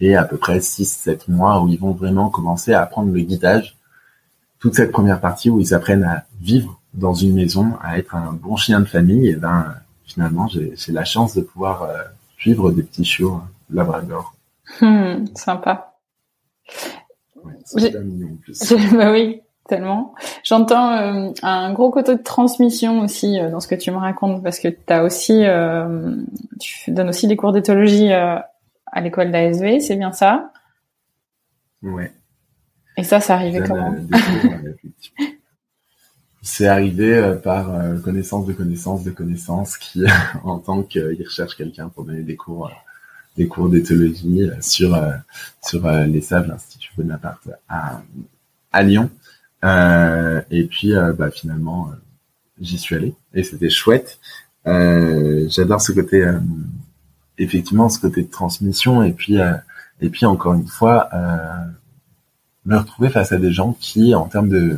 [0.00, 3.20] et à peu près six, sept mois où ils vont vraiment commencer à apprendre le
[3.20, 3.76] guidage.
[4.58, 8.32] Toute cette première partie où ils apprennent à vivre dans une maison, à être un
[8.32, 9.74] bon chien de famille, et ben
[10.06, 12.02] finalement j'ai la chance de pouvoir euh,
[12.38, 14.34] vivre des petits chiots hein, labrador.
[14.80, 15.94] Hmm, sympa.
[17.44, 18.74] Ouais, c'est mignon en plus.
[18.96, 20.14] bah oui, tellement.
[20.44, 24.42] J'entends euh, un gros côté de transmission aussi euh, dans ce que tu me racontes
[24.42, 26.16] parce que tu as aussi euh,
[26.60, 30.52] tu donnes aussi des cours d'éthologie à l'école d'ASV, c'est bien ça?
[31.82, 32.12] Ouais.
[32.96, 33.94] Et ça, ça arrivé comment?
[36.48, 37.66] C'est arrivé par
[38.04, 40.04] connaissance de connaissance de connaissance qui,
[40.44, 42.70] en tant qu'il recherche quelqu'un pour donner des cours,
[43.36, 44.96] des cours d'éthologie sur
[45.60, 48.00] sur les sables l'Institut Bonaparte à
[48.76, 49.10] à Lyon.
[49.64, 51.96] Euh, et puis, euh, bah, finalement, euh,
[52.60, 54.18] j'y suis allé et c'était chouette.
[54.64, 56.28] J'adore ce côté,
[57.38, 59.36] effectivement, ce côté de transmission et puis,
[60.00, 61.08] et puis encore une fois,
[62.64, 64.76] me retrouver face à des gens qui, en termes de,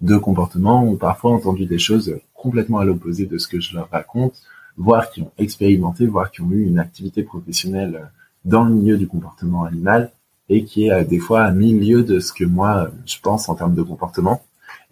[0.00, 3.88] de comportement, ont parfois entendu des choses complètement à l'opposé de ce que je leur
[3.90, 4.42] raconte,
[4.76, 8.10] voire qui ont expérimenté, voire qui ont eu une activité professionnelle
[8.44, 10.12] dans le milieu du comportement animal
[10.48, 13.54] et qui est euh, des fois à milieu de ce que moi je pense en
[13.54, 14.42] termes de comportement.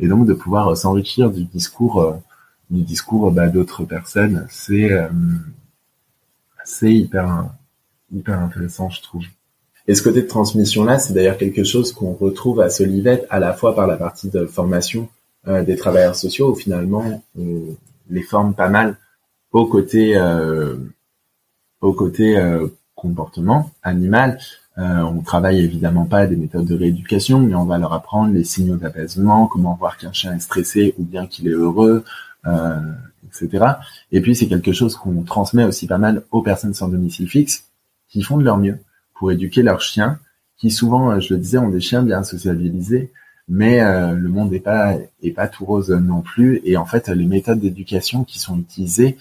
[0.00, 2.14] Et donc de pouvoir euh, s'enrichir du discours euh,
[2.70, 4.90] du discours bah, d'autres personnes c'est
[6.64, 7.50] c'est hyper
[8.10, 9.22] hyper intéressant je trouve
[9.86, 13.38] et ce côté de transmission là c'est d'ailleurs quelque chose qu'on retrouve à Solivette à
[13.38, 15.08] la fois par la partie de formation
[15.46, 17.76] des travailleurs sociaux où finalement on
[18.08, 18.96] les forme pas mal
[19.52, 20.18] au côté
[21.82, 22.42] au côté
[22.94, 24.38] comportement animal
[24.76, 28.42] euh, on travaille évidemment pas des méthodes de rééducation, mais on va leur apprendre les
[28.42, 32.04] signaux d'apaisement, comment voir qu'un chien est stressé ou bien qu'il est heureux,
[32.46, 32.80] euh,
[33.26, 33.66] etc.
[34.10, 37.68] Et puis c'est quelque chose qu'on transmet aussi pas mal aux personnes sans domicile fixe,
[38.08, 38.78] qui font de leur mieux
[39.14, 40.18] pour éduquer leurs chiens,
[40.56, 43.12] qui souvent, euh, je le disais, ont des chiens bien sociabilisés,
[43.48, 43.80] mais
[44.14, 46.62] le monde n'est pas est pas tout rose non plus.
[46.64, 49.18] Et en fait, les méthodes d'éducation qui sont utilisées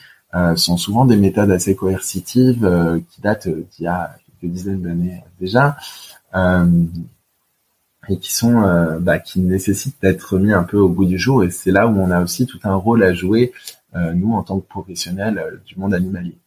[0.55, 4.15] sont souvent des méthodes assez coercitives qui datent d'il y a
[4.47, 5.77] dizaines d'années déjà,
[6.35, 6.85] euh,
[8.09, 11.43] et qui sont euh, bah, qui nécessitent d'être mis un peu au bout du jour.
[11.43, 13.53] Et c'est là où on a aussi tout un rôle à jouer
[13.95, 16.37] euh, nous en tant que professionnels du monde animalier.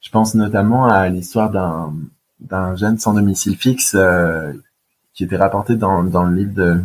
[0.00, 1.94] Je pense notamment à l'histoire d'un
[2.40, 3.96] d'un jeune sans domicile fixe
[5.14, 6.80] qui était rapporté dans, dans le livre de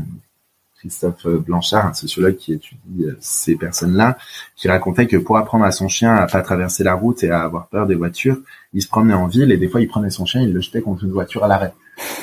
[0.75, 4.17] Christophe Blanchard, un sociologue qui étudie ces personnes-là,
[4.55, 7.41] qui racontait que pour apprendre à son chien à pas traverser la route et à
[7.41, 8.37] avoir peur des voitures,
[8.73, 10.81] il se promenait en ville et des fois il prenait son chien, il le jetait
[10.81, 11.73] contre une voiture à l'arrêt.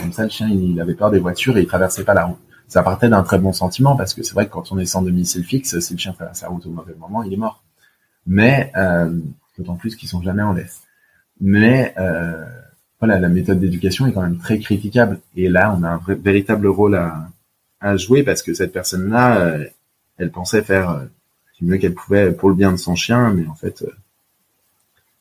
[0.01, 2.39] Comme ça, le chien, il avait peur des voitures et il traversait pas la route.
[2.67, 5.03] Ça partait d'un très bon sentiment parce que c'est vrai que quand on est sans
[5.03, 7.63] domicile fixe, si le chien traverse la route au mauvais moment, il est mort.
[8.27, 9.17] Mais euh,
[9.57, 10.83] d'autant plus qu'ils sont jamais en laisse.
[11.41, 12.45] Mais euh,
[13.01, 15.21] voilà, la méthode d'éducation est quand même très critiquable.
[15.37, 17.29] Et là, on a un véritable rôle à,
[17.81, 19.65] à jouer parce que cette personne-là, euh,
[20.19, 21.05] elle pensait faire euh,
[21.59, 23.93] du mieux qu'elle pouvait pour le bien de son chien, mais en fait, euh,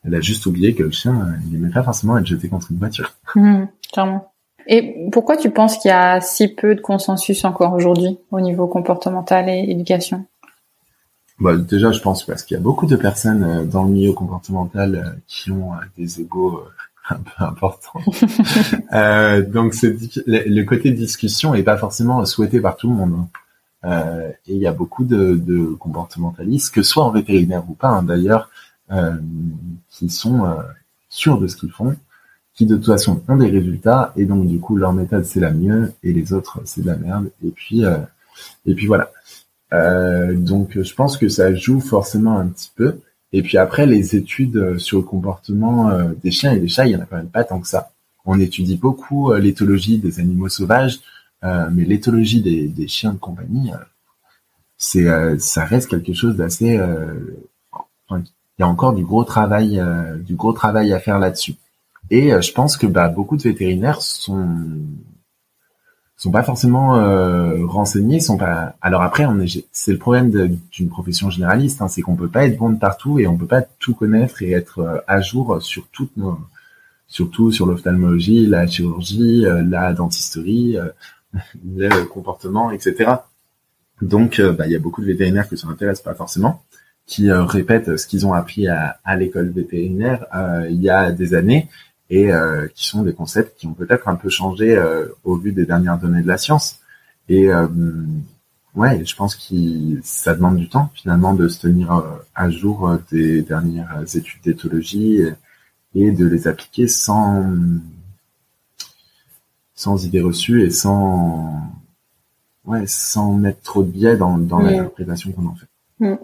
[0.05, 2.77] elle a juste oublié que le chien, il n'aimait pas forcément être jeté contre une
[2.77, 3.13] voiture.
[3.35, 4.31] Mmh, clairement.
[4.67, 8.67] Et pourquoi tu penses qu'il y a si peu de consensus encore aujourd'hui au niveau
[8.67, 10.25] comportemental et éducation?
[11.39, 15.19] Bah, déjà, je pense parce qu'il y a beaucoup de personnes dans le milieu comportemental
[15.27, 16.63] qui ont des égaux
[17.09, 17.99] un peu important.
[18.93, 23.13] euh, donc le, côté discussion est pas forcément souhaité par tout le monde.
[23.13, 23.27] Hein.
[23.85, 28.03] Euh, et il y a beaucoup de, comportementalistes, que soit en vétérinaire ou pas, hein,
[28.03, 28.49] d'ailleurs,
[28.91, 29.13] euh,
[29.89, 30.57] qui sont
[31.09, 31.95] sûrs de ce qu'ils font,
[32.53, 35.51] qui de toute façon ont des résultats et donc du coup leur méthode c'est la
[35.51, 37.83] mieux et les autres c'est de la merde et puis
[38.65, 39.11] et puis voilà.
[39.71, 42.99] Donc je pense que ça joue forcément un petit peu.
[43.33, 45.91] Et puis après les études sur le comportement
[46.23, 47.91] des chiens et des chats, il y en a quand même pas tant que ça.
[48.25, 50.99] On étudie beaucoup l'éthologie des animaux sauvages,
[51.43, 53.71] mais l'éthologie des, chiens de compagnie,
[54.77, 55.07] c'est
[55.39, 56.79] ça reste quelque chose d'assez
[58.57, 61.55] il y a encore du gros travail, euh, du gros travail à faire là-dessus.
[62.09, 64.57] Et euh, je pense que bah, beaucoup de vétérinaires sont
[66.17, 68.75] sont pas forcément euh, renseignés, sont pas.
[68.81, 72.45] Alors après, on est, c'est le problème d'une profession généraliste, hein, c'est qu'on peut pas
[72.45, 75.87] être bon de partout et on peut pas tout connaître et être à jour sur
[75.91, 76.39] toutes nos,
[77.07, 80.77] surtout sur l'ophtalmologie, la chirurgie, la dentisterie,
[81.77, 83.11] le comportement, etc.
[84.01, 86.63] Donc, bah, il y a beaucoup de vétérinaires qui ça intéresse pas forcément
[87.07, 91.11] qui euh, répètent ce qu'ils ont appris à, à l'école vétérinaire euh, il y a
[91.11, 91.69] des années
[92.09, 94.81] et euh, qui sont des concepts qui ont peut-être un peu changé
[95.23, 96.79] au vu des dernières données de la science.
[97.29, 97.49] Et
[98.75, 102.03] ouais, je pense que ça demande du temps finalement de se tenir
[102.35, 105.21] à jour des dernières études d'éthologie
[105.95, 107.43] et de les appliquer sans
[109.77, 111.53] sans idées reçues et sans
[112.65, 115.67] ouais sans mettre trop de biais dans, l'interprétation qu'on en fait.
[115.99, 116.15] Mm.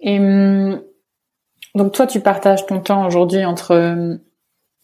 [0.00, 0.82] Et hum,
[1.74, 4.18] donc toi, tu partages ton temps aujourd'hui entre hum,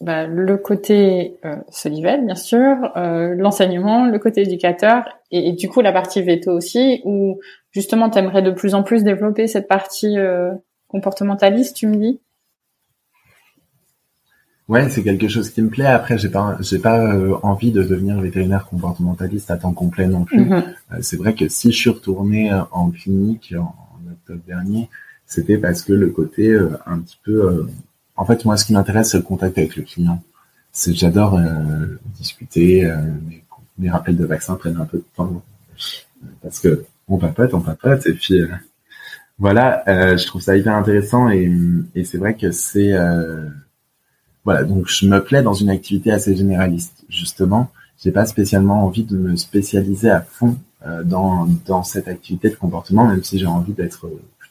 [0.01, 5.81] bah, le côté euh, Solivel, bien sûr, euh, l'enseignement, le côté éducateur, et, du coup
[5.81, 7.39] la partie veto aussi, où
[7.71, 10.51] justement tu aimerais de plus en plus développer cette partie euh,
[10.87, 12.19] comportementaliste, tu me dis?
[14.67, 15.85] Ouais, c'est quelque chose qui me plaît.
[15.85, 20.23] Après, j'ai pas, j'ai pas euh, envie de devenir vétérinaire comportementaliste à temps complet non
[20.23, 20.45] plus.
[20.45, 20.63] Mm-hmm.
[20.93, 24.89] Euh, c'est vrai que si je suis retourné en clinique en, en octobre dernier,
[25.31, 27.65] c'était parce que le côté euh, un petit peu euh,
[28.17, 30.21] en fait moi ce qui m'intéresse c'est le contact avec le client.
[30.73, 32.89] C'est j'adore euh, discuter
[33.77, 35.41] mes, rappels de vaccins prennent un peu de temps
[36.43, 38.41] parce que on papote on papote et puis
[39.39, 41.49] voilà je trouve ça hyper intéressant et,
[42.03, 42.91] c'est vrai que c'est
[44.43, 47.71] voilà donc je me plais dans une activité assez généraliste justement.
[48.03, 50.57] J'ai pas spécialement envie de me spécialiser à fond
[51.05, 54.07] dans dans cette activité de comportement même si j'ai envie d'être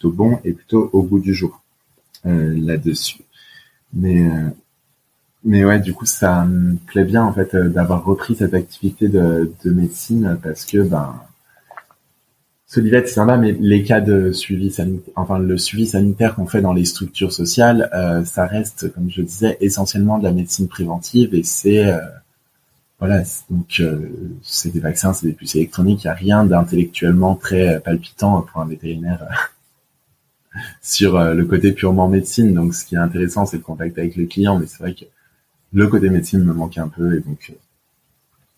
[0.09, 1.61] bon et plutôt au bout du jour
[2.27, 3.23] euh, là-dessus.
[3.95, 4.49] Mais euh,
[5.45, 9.09] mais ouais, du coup, ça me plaît bien en fait euh, d'avoir repris cette activité
[9.09, 11.15] de, de médecine parce que ben
[12.67, 16.61] Solivet, c'est sympa, mais les cas de suivi sanitaire, enfin le suivi sanitaire qu'on fait
[16.61, 17.91] dans les structures sociales,
[18.25, 21.93] ça reste, comme je disais, essentiellement de la médecine préventive et c'est
[23.01, 23.83] voilà, donc
[24.45, 28.61] c'est des vaccins, c'est des puces électroniques, il n'y a rien d'intellectuellement très palpitant pour
[28.61, 29.27] un vétérinaire
[30.83, 32.55] sur euh, le côté purement médecine.
[32.55, 35.05] Donc, ce qui est intéressant, c'est le contact avec le client, mais c'est vrai que
[35.73, 37.55] le côté médecine me manque un peu, et donc euh,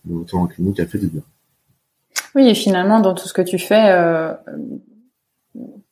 [0.08, 1.22] le retour en clinique a fait du bien.
[2.34, 4.32] Oui, et finalement, dans tout ce que tu fais, euh,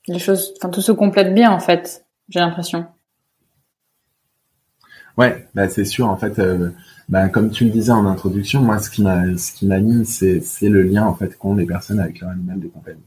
[0.09, 2.07] les choses, enfin, tout se complète bien, en fait.
[2.29, 2.87] J'ai l'impression.
[5.19, 6.09] Ouais, bah c'est sûr.
[6.09, 6.41] En fait,
[7.11, 10.41] bah, comme tu le disais en introduction, moi, ce qui m'a, ce qui m'anime, c'est,
[10.41, 13.03] c'est le lien en fait qu'ont les personnes avec leur animal de compagnie.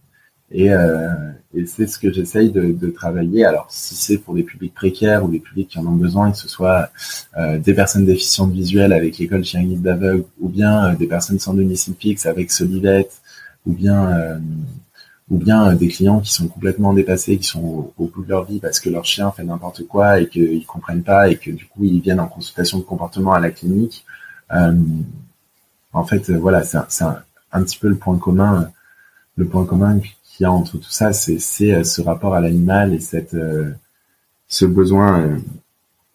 [0.52, 1.10] Et, euh,
[1.56, 3.46] et c'est ce que j'essaye de, de, travailler.
[3.46, 6.38] Alors, si c'est pour des publics précaires ou des publics qui en ont besoin, que
[6.38, 6.90] ce soit
[7.38, 11.40] euh, des personnes déficientes visuelles avec l'école chien guide d'aveugle, ou bien euh, des personnes
[11.40, 13.22] sans domicile fixe avec Solivette,
[13.66, 14.40] ou bien euh,
[15.30, 18.46] ou bien euh, des clients qui sont complètement dépassés, qui sont au, bout de leur
[18.46, 21.66] vie parce que leur chien fait n'importe quoi et qu'ils comprennent pas et que du
[21.66, 24.06] coup ils viennent en consultation de comportement à la clinique.
[25.94, 27.18] en fait, voilà, c'est un,
[27.52, 28.70] un, petit peu le point commun,
[29.38, 30.00] le point commun
[30.34, 33.72] qu'il y a entre tout ça, c'est euh, ce rapport à l'animal et cette euh,
[34.48, 35.38] ce besoin euh,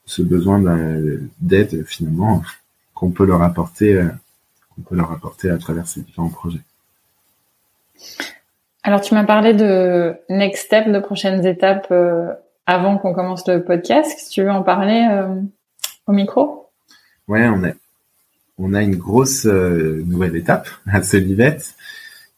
[0.07, 0.61] ce besoin
[1.41, 2.43] d'aide finalement
[2.95, 4.03] qu'on peut leur apporter
[4.75, 6.63] qu'on peut leur apporter à travers ces différents projets.
[8.83, 11.93] Alors tu m'as parlé de next step, de prochaines étapes
[12.65, 14.19] avant qu'on commence le podcast.
[14.19, 15.07] Si tu veux en parler
[16.07, 16.71] au micro?
[17.29, 17.73] Ouais, on a
[18.57, 21.75] on a une grosse nouvelle étape à Solivette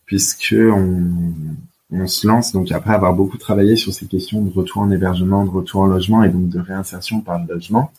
[0.07, 1.12] puisque on,
[1.93, 5.45] on se lance donc après avoir beaucoup travaillé sur ces questions de retour en hébergement,
[5.45, 7.91] de retour en logement et donc de réinsertion par le logement,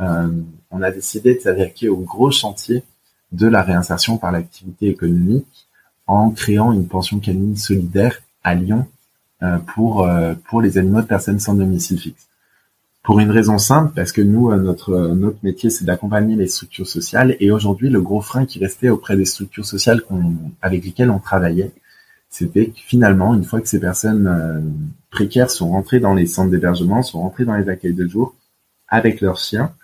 [0.00, 0.28] euh,
[0.70, 2.82] on a décidé de s'attaquer au gros chantier
[3.30, 5.66] de la réinsertion par l'activité économique
[6.06, 8.86] en créant une pension canine solidaire à Lyon
[9.42, 12.26] euh, pour euh, pour les animaux de personnes sans domicile fixe.
[13.02, 17.36] Pour une raison simple, parce que nous, notre notre métier, c'est d'accompagner les structures sociales.
[17.40, 20.02] Et aujourd'hui, le gros frein qui restait auprès des structures sociales
[20.60, 21.72] avec lesquelles on travaillait,
[22.32, 24.60] c'était finalement, une fois que ces personnes euh,
[25.10, 28.34] précaires sont rentrées dans les centres d'hébergement, sont rentrées dans les accueils de jour,
[28.88, 29.74] avec leur chien,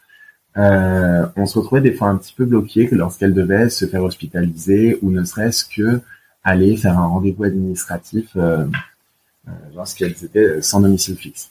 [0.56, 4.98] euh, on se retrouvait des fois un petit peu bloqué lorsqu'elles devaient se faire hospitaliser
[5.02, 6.00] ou ne serait-ce que
[6.42, 8.64] aller faire un rendez-vous administratif euh,
[9.74, 11.50] lorsqu'elles étaient sans domicile fixe.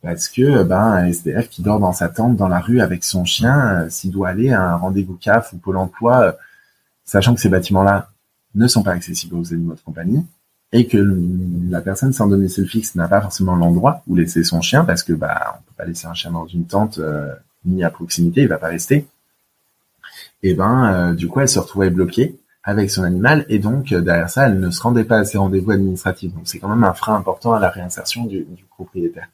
[0.00, 3.26] Parce que ben un SDF qui dort dans sa tente dans la rue avec son
[3.26, 6.36] chien, s'il doit aller à un rendez-vous CAF ou Pôle Emploi,
[7.04, 8.10] sachant que ces bâtiments-là
[8.54, 10.24] ne sont pas accessibles aux animaux de compagnie,
[10.72, 10.98] et que
[11.70, 15.12] la personne sans domicile fixe n'a pas forcément l'endroit où laisser son chien parce que
[15.12, 17.32] bah on peut pas laisser un chien dans une tente euh,
[17.64, 19.06] ni à proximité, il va pas rester.
[20.42, 24.02] Et ben euh, du coup elle se retrouvait bloquée avec son animal et donc euh,
[24.02, 26.34] derrière ça elle ne se rendait pas à ses rendez-vous administratifs.
[26.34, 29.28] Donc c'est quand même un frein important à la réinsertion du, du propriétaire.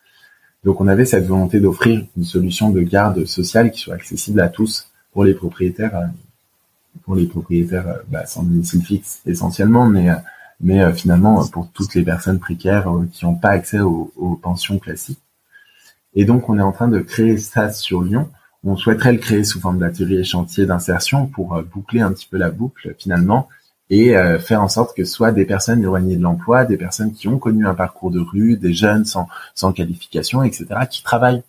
[0.62, 4.48] Donc on avait cette volonté d'offrir une solution de garde sociale qui soit accessible à
[4.48, 6.10] tous pour les propriétaires
[7.02, 10.10] pour les propriétaires bah, sans domicile fixe essentiellement mais
[10.64, 14.10] mais euh, finalement pour toutes les personnes précaires euh, qui n'ont pas accès aux,
[14.42, 15.20] pensions classiques.
[16.14, 18.30] Et donc on est en train de créer ça sur Lyon.
[18.64, 22.38] On souhaiterait le créer sous forme d'atelier chantier d'insertion pour euh, boucler un petit peu
[22.38, 23.48] la boucle finalement
[23.90, 27.38] et faire en sorte que soit des personnes éloignées de l'emploi, des personnes qui ont
[27.38, 31.42] connu un parcours de rue, des jeunes sans, sans qualification, etc., qui travaillent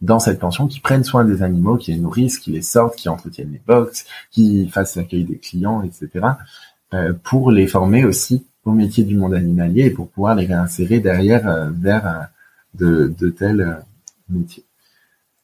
[0.00, 3.08] dans cette pension, qui prennent soin des animaux, qui les nourrissent, qui les sortent, qui
[3.08, 6.26] entretiennent les box, qui fassent l'accueil des clients, etc.,
[7.22, 11.48] pour les former aussi au métier du monde animalier et pour pouvoir les réinsérer derrière
[11.48, 12.28] euh, vers
[12.80, 13.74] euh, de, tels euh,
[14.28, 14.64] métiers.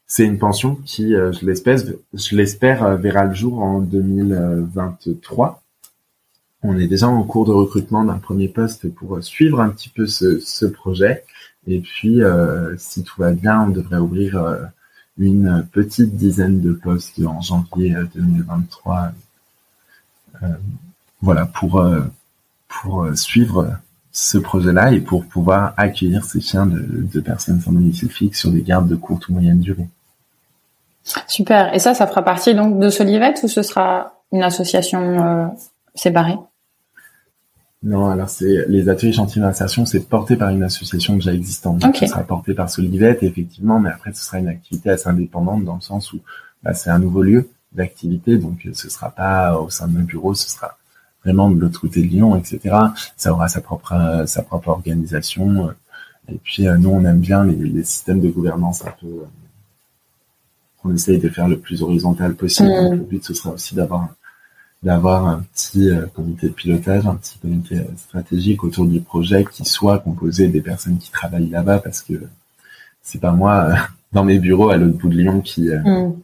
[0.07, 1.47] C'est une pension qui, je
[2.37, 5.63] l'espère, verra le jour en 2023.
[6.63, 10.07] On est déjà en cours de recrutement d'un premier poste pour suivre un petit peu
[10.07, 11.25] ce projet.
[11.67, 12.21] Et puis,
[12.77, 14.69] si tout va bien, on devrait ouvrir
[15.17, 19.13] une petite dizaine de postes en janvier 2023.
[21.23, 21.83] voilà, pour
[22.81, 23.77] pour euh, suivre
[24.13, 28.63] ce projet-là et pour pouvoir accueillir ces chiens de, personnes sans domicile fixe sur des
[28.63, 29.89] gardes de courte ou moyenne durée.
[31.27, 31.75] Super.
[31.75, 35.47] Et ça, ça fera partie donc de Solivet ou ce sera une association euh,
[35.95, 36.39] séparée?
[37.83, 41.79] Non, alors c'est les ateliers chantiers d'insertion, c'est porté par une association déjà existante.
[41.79, 45.65] Donc ça sera porté par Solivet, effectivement, mais après ce sera une activité assez indépendante
[45.65, 46.21] dans le sens où
[46.63, 50.35] bah, c'est un nouveau lieu d'activité, donc ce sera pas au sein de nos bureau,
[50.35, 50.77] ce sera
[51.25, 52.77] vraiment de l'autre côté de Lyon, etc.
[53.17, 55.69] Ça aura sa propre euh, sa propre organisation.
[55.69, 55.73] Euh,
[56.29, 59.25] et puis euh, nous, on aime bien les, les, systèmes de gouvernance un peu
[60.81, 62.69] qu'on essaye de faire le plus horizontal possible.
[62.69, 62.91] Mm.
[62.91, 64.09] le but, ce sera aussi d'avoir
[64.83, 70.01] d'avoir un petit comité de pilotage, un petit comité stratégique autour du projet qui soit
[70.01, 72.15] composé des personnes qui travaillent là-bas, parce que
[73.01, 73.69] c'est pas moi
[74.13, 76.15] dans mes bureaux à l'autre bout de Lyon qui mm.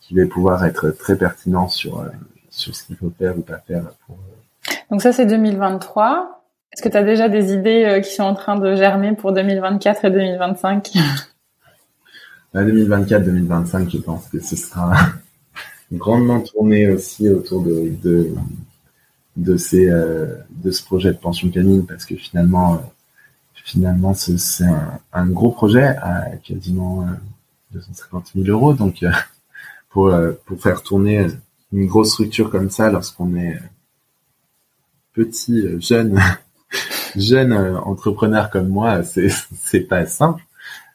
[0.00, 2.04] qui vais pouvoir être très pertinent sur
[2.50, 4.16] sur ce qu'il faut faire ou pas faire pour
[4.90, 6.34] donc ça, c'est 2023.
[6.72, 9.32] Est-ce que tu as déjà des idées euh, qui sont en train de germer pour
[9.32, 10.92] 2024 et 2025
[12.52, 14.92] 2024-2025, je pense que ce sera
[15.92, 17.92] grandement tourné aussi autour de
[19.36, 22.78] de, ces euh, de ce projet de pension canine parce que finalement euh,
[23.54, 27.06] finalement c'est un, un, gros projet à quasiment
[27.72, 29.04] 250 000 euros donc
[29.90, 30.12] pour
[30.44, 31.26] pour faire tourner
[31.72, 33.58] une grosse structure comme ça lorsqu'on est
[35.14, 36.20] petit euh, jeune
[37.16, 39.28] jeune euh, entrepreneur comme moi, c'est
[39.62, 40.42] c'est pas simple.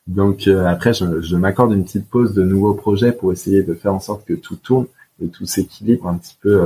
[0.08, 3.74] Donc euh, après, je, je m'accorde une petite pause de nouveaux projets pour essayer de
[3.74, 4.86] faire en sorte que tout tourne
[5.24, 6.64] et tout s'équilibre un petit peu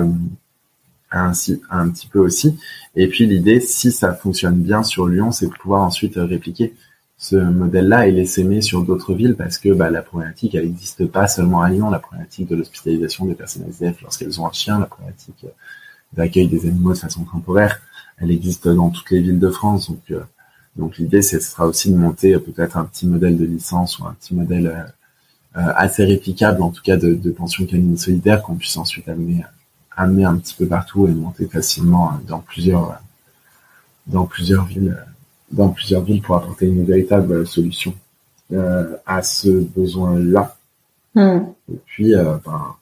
[1.12, 1.32] un,
[1.70, 2.58] un petit peu aussi.
[2.96, 6.74] Et puis l'idée, si ça fonctionne bien sur Lyon, c'est de pouvoir ensuite répliquer
[7.18, 11.28] ce modèle-là et l'essaimer sur d'autres villes parce que bah, la problématique, elle n'existe pas
[11.28, 11.90] seulement à Lyon.
[11.90, 15.46] La problématique de l'hospitalisation des personnes SDF lorsqu'elles ont un chien, la problématique
[16.16, 17.80] d'accueil des animaux de façon temporaire.
[18.18, 19.90] Elle existe dans toutes les villes de France.
[19.90, 20.22] Donc, euh,
[20.76, 24.06] donc l'idée, ce sera aussi de monter euh, peut-être un petit modèle de licence ou
[24.06, 28.56] un petit modèle euh, assez réplicable, en tout cas de, de pension canine solidaire, qu'on
[28.56, 29.44] puisse ensuite amener,
[29.96, 33.00] amener un petit peu partout et monter facilement dans plusieurs,
[34.08, 34.98] dans plusieurs villes,
[35.52, 37.94] dans plusieurs villes pour apporter une véritable solution
[39.06, 40.56] à ce besoin-là.
[41.16, 41.42] Hmm.
[41.72, 42.76] Et puis, ben,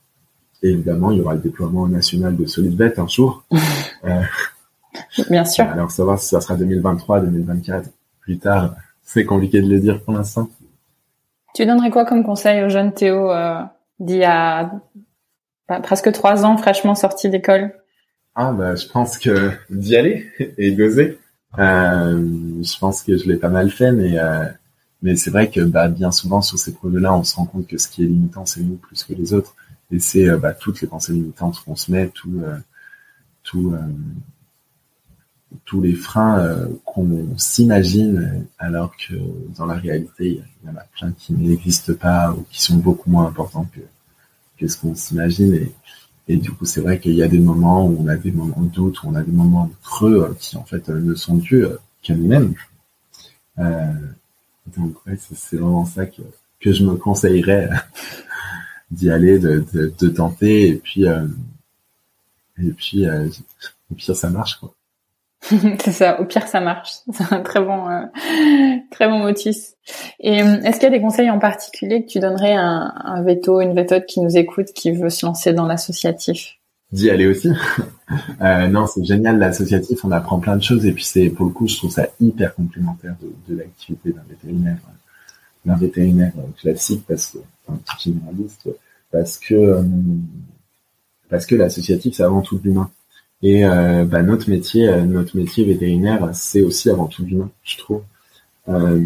[0.61, 3.43] évidemment, il y aura le déploiement national de SolidVet un jour.
[4.03, 4.21] euh,
[5.29, 5.65] Bien sûr.
[5.65, 7.89] Alors, savoir si ça sera 2023, 2024,
[8.21, 10.49] plus tard, c'est compliqué de le dire pour l'instant.
[11.53, 13.61] Tu donnerais quoi comme conseil au jeune Théo euh,
[13.99, 14.71] d'il y a
[15.67, 17.73] bah, presque trois ans, fraîchement sorti d'école?
[18.35, 21.19] Ah bah, je pense que d'y aller et d'oser.
[21.59, 24.45] Euh, je pense que je l'ai pas mal fait, mais euh,
[25.01, 27.77] mais c'est vrai que bah, bien souvent sur ces projets-là, on se rend compte que
[27.77, 29.55] ce qui est limitant, c'est nous plus que les autres
[29.91, 32.57] et c'est euh, bah, toutes les pensées limitantes qu'on se met, euh,
[33.55, 33.77] euh,
[35.65, 39.13] tous les freins qu'on s'imagine, alors que
[39.57, 43.09] dans la réalité, il y en a plein qui n'existent pas ou qui sont beaucoup
[43.09, 43.67] moins importants
[44.57, 45.67] que, ce qu'on s'imagine.
[46.27, 48.61] Et, du coup, c'est vrai qu'il y a des moments où on a des moments
[48.61, 51.65] de doute, où on a des moments de creux qui en fait ne sont dus
[52.01, 52.53] qu'à nous-mêmes.
[53.57, 56.21] Donc c'est vraiment ça que,
[56.61, 57.69] que je me conseillerais
[58.91, 61.25] d'y aller, de, de, de, tenter et puis euh,
[62.61, 63.27] et puis euh,
[63.91, 64.73] au pire ça marche quoi.
[65.79, 66.97] c'est ça, au pire ça marche.
[67.13, 68.03] C'est un très bon euh,
[68.91, 69.73] très bon motus.
[70.19, 72.93] Et euh, est-ce qu'il y a des conseils en particulier que tu donnerais à un,
[73.03, 76.57] un veto, une vétode qui nous écoute, qui veut se lancer dans l'associatif?
[76.91, 77.49] D'y aller aussi.
[78.41, 81.51] euh, non, c'est génial l'associatif, on apprend plein de choses et puis c'est pour le
[81.51, 84.77] coup, je trouve ça hyper complémentaire de, de l'activité d'un vétérinaire
[85.65, 87.37] d'un vétérinaire classique parce que
[87.69, 88.69] un petit généraliste
[89.11, 89.83] parce que euh,
[91.29, 92.89] parce que l'associatif c'est avant tout l'humain.
[93.43, 97.77] Et euh, bah, notre métier euh, notre métier vétérinaire c'est aussi avant tout l'humain je
[97.77, 98.03] trouve.
[98.69, 99.03] Euh,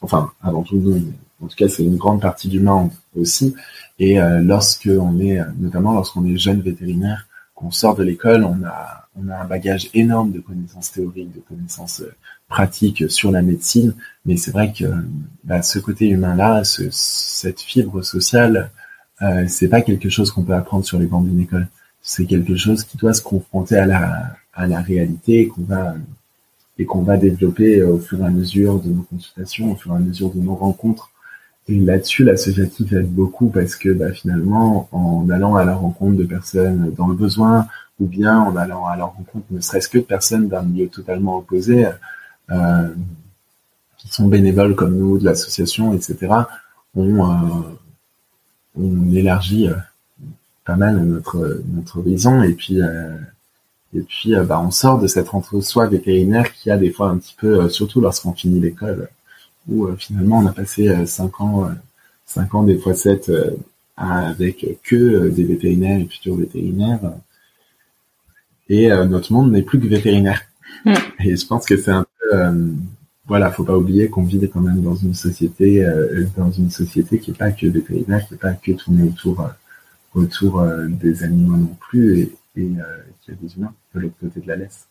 [0.00, 0.82] enfin avant tout
[1.42, 3.54] en tout cas c'est une grande partie d'humain aussi.
[3.98, 7.26] Et euh, lorsque on est notamment lorsqu'on est jeune vétérinaire
[7.60, 11.40] qu'on sort de l'école on a on a un bagage énorme de connaissances théoriques de
[11.40, 12.02] connaissances
[12.50, 13.94] pratique sur la médecine,
[14.26, 14.84] mais c'est vrai que
[15.44, 18.70] bah, ce côté humain-là, ce, cette fibre sociale,
[19.22, 21.68] euh, c'est pas quelque chose qu'on peut apprendre sur les bancs d'une école.
[22.02, 25.94] C'est quelque chose qui doit se confronter à la, à la réalité et qu'on va
[26.78, 29.96] et qu'on va développer au fur et à mesure de nos consultations, au fur et
[29.96, 31.09] à mesure de nos rencontres.
[31.70, 36.24] Et là-dessus, l'associatif aide beaucoup parce que bah, finalement, en allant à la rencontre de
[36.24, 37.68] personnes dans le besoin,
[38.00, 41.38] ou bien en allant à leur rencontre ne serait-ce que de personnes d'un milieu totalement
[41.38, 41.86] opposé,
[42.50, 42.88] euh,
[43.98, 46.16] qui sont bénévoles comme nous de l'association, etc.,
[46.96, 49.74] on, euh, élargit euh,
[50.64, 52.78] pas mal notre notre horizon et puis
[53.94, 57.34] et puis bah on sort de cette entre-soi vétérinaire qui a des fois un petit
[57.38, 59.08] peu surtout lorsqu'on finit l'école
[59.70, 61.70] où finalement on a passé cinq ans
[62.26, 63.30] cinq ans des fois sept
[63.96, 67.12] avec que des vétérinaires et futurs vétérinaires
[68.68, 70.42] et notre monde n'est plus que vétérinaire
[70.84, 70.94] mm.
[71.24, 72.72] et je pense que c'est un euh,
[73.26, 77.18] voilà, faut pas oublier qu'on vit quand même dans une société, euh, dans une société
[77.18, 79.48] qui est pas que vétérinaire, qui est pas que tournée autour, euh,
[80.14, 82.70] autour des animaux non plus, et, et
[83.22, 84.86] qui a des humains de l'autre côté de la laisse.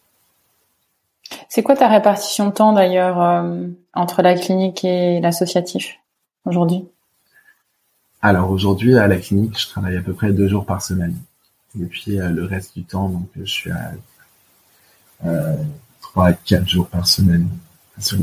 [1.47, 3.43] C'est quoi ta répartition de temps d'ailleurs
[3.93, 5.99] entre la clinique et l'associatif
[6.45, 6.87] aujourd'hui?
[8.21, 11.15] Alors aujourd'hui à la clinique, je travaille à peu près deux jours par semaine.
[11.79, 13.91] Et puis le reste du temps, donc je suis à
[15.25, 15.55] euh,
[16.01, 17.49] 3 4 jours par semaine
[17.99, 18.17] sur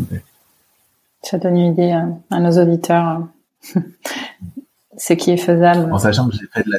[1.23, 3.23] Ça donne une idée euh, à, nos auditeurs
[3.77, 3.81] euh,
[4.97, 5.93] ce qui est faisable.
[5.93, 6.79] En sachant que j'ai fait de la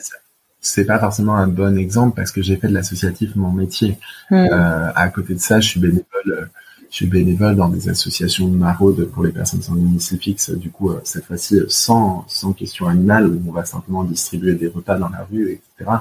[0.60, 3.98] c'est pas forcément un bon exemple parce que j'ai fait de l'associatif mon métier.
[4.30, 4.36] Hmm.
[4.52, 6.50] Euh, à côté de ça, je suis bénévole.
[6.90, 10.52] Je suis bénévole dans des associations de maraude pour les personnes sans domicile fixe.
[10.52, 14.98] Du coup, cette fois-ci, sans, sans question animale, où on va simplement distribuer des repas
[14.98, 15.92] dans la rue, etc.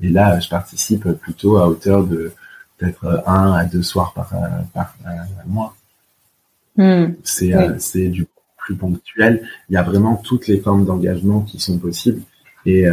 [0.00, 2.32] Et là, je participe plutôt à hauteur de
[2.78, 5.10] peut-être euh, un à deux soirs par, euh, par euh,
[5.46, 5.74] mois.
[6.76, 7.12] Hmm.
[7.22, 8.26] C'est c'est du
[8.56, 9.46] plus ponctuel.
[9.68, 12.22] Il y a vraiment toutes les formes d'engagement qui sont possibles
[12.66, 12.86] et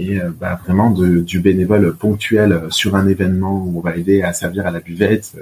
[0.00, 4.32] et bah, vraiment de, du bénévole ponctuel sur un événement où on va aider à
[4.32, 5.36] servir à la buvette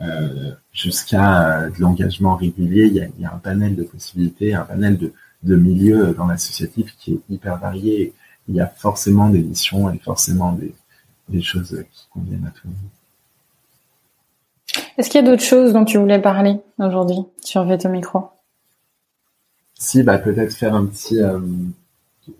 [0.00, 2.86] euh, jusqu'à de l'engagement régulier.
[2.86, 5.12] Il y, a, il y, a, un panel de possibilités, un panel de,
[5.42, 8.14] de milieux dans l'associatif qui est hyper varié.
[8.48, 10.72] Il y a forcément des missions et forcément des,
[11.28, 12.90] des choses qui conviennent à tout le monde.
[14.96, 18.28] Est-ce qu'il y a d'autres choses dont tu voulais parler aujourd'hui sur Veto Micro?
[19.74, 21.20] Si, bah peut-être faire un petit.
[21.20, 21.40] Euh,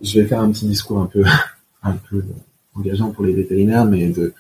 [0.03, 1.25] je vais faire un petit discours un peu,
[1.83, 2.25] un peu
[2.75, 4.33] engageant pour les vétérinaires, mais de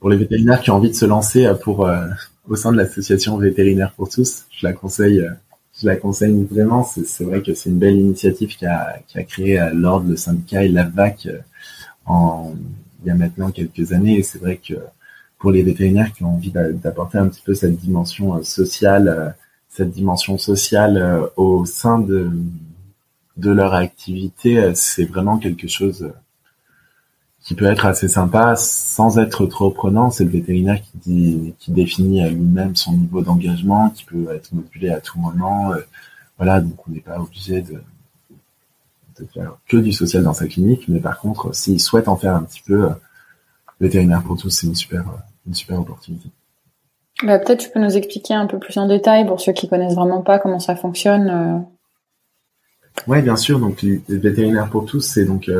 [0.00, 2.08] pour les vétérinaires qui ont envie de se lancer euh, euh,
[2.48, 4.44] au sein de l'association vétérinaire pour tous.
[4.50, 5.26] Je la conseille.
[5.80, 6.84] je la conseille vraiment.
[6.84, 11.28] C'est vrai que c'est une belle initiative qui a, créé l'ordre, le syndicat et l'AVAC
[12.04, 12.54] en
[13.04, 14.18] il y a maintenant quelques années.
[14.18, 14.74] Et c'est vrai que
[15.38, 19.28] pour les vétérinaires qui ont envie d'apporter un petit peu cette dimension euh, sociale, euh,
[19.68, 22.30] cette dimension sociale euh, au sein de,
[23.36, 26.12] de leur activité, c'est vraiment quelque chose
[27.42, 30.10] qui peut être assez sympa sans être trop prenant.
[30.10, 34.52] C'est le vétérinaire qui, dit, qui définit à lui-même son niveau d'engagement, qui peut être
[34.52, 35.72] modulé à tout moment.
[36.38, 37.82] Voilà, donc on n'est pas obligé de,
[39.20, 42.34] de faire que du social dans sa clinique, mais par contre, s'il souhaite en faire
[42.34, 42.90] un petit peu, euh,
[43.80, 46.28] vétérinaire pour tous, c'est une super, euh, une super opportunité.
[47.22, 49.94] Bah, peut-être tu peux nous expliquer un peu plus en détail pour ceux qui connaissent
[49.94, 51.64] vraiment pas comment ça fonctionne.
[52.98, 53.02] Euh.
[53.06, 53.58] Oui, bien sûr.
[53.58, 55.50] Donc, les vétérinaires pour tous, c'est donc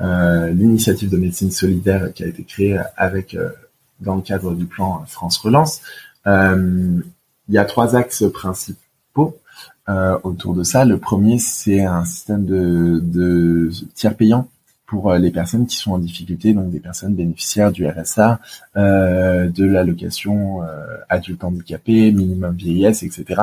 [0.00, 3.36] l'initiative de médecine solidaire qui a été créée avec
[4.00, 5.80] dans le cadre du plan France Relance.
[6.26, 7.02] il
[7.48, 9.38] y a trois axes principaux
[10.22, 10.84] autour de ça.
[10.84, 14.48] Le premier, c'est un système de, de tiers payant
[14.86, 18.40] pour les personnes qui sont en difficulté, donc des personnes bénéficiaires du RSA,
[18.76, 23.42] euh, de l'allocation euh, adulte handicapé, minimum vieillesse, etc.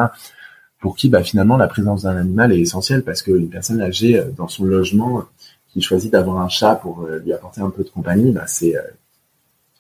[0.84, 4.22] Pour qui, bah, finalement, la présence d'un animal est essentielle parce que les personnes âgées
[4.36, 5.24] dans son logement
[5.72, 8.76] qui choisit d'avoir un chat pour lui apporter un peu de compagnie, bah, c'est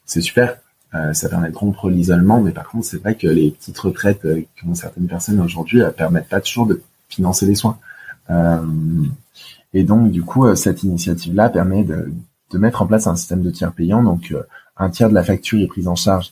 [0.06, 0.58] c'est super.
[0.96, 4.24] Euh, ça permet de rompre l'isolement, mais par contre, c'est vrai que les petites retraites
[4.26, 7.80] euh, qu'ont certaines personnes aujourd'hui ne permettent pas toujours de financer les soins.
[8.30, 8.62] Euh,
[9.74, 12.12] et donc, du coup, cette initiative-là permet de,
[12.52, 14.04] de, mettre en place un système de tiers payant.
[14.04, 14.36] Donc,
[14.78, 16.32] un tiers de la facture est prise en charge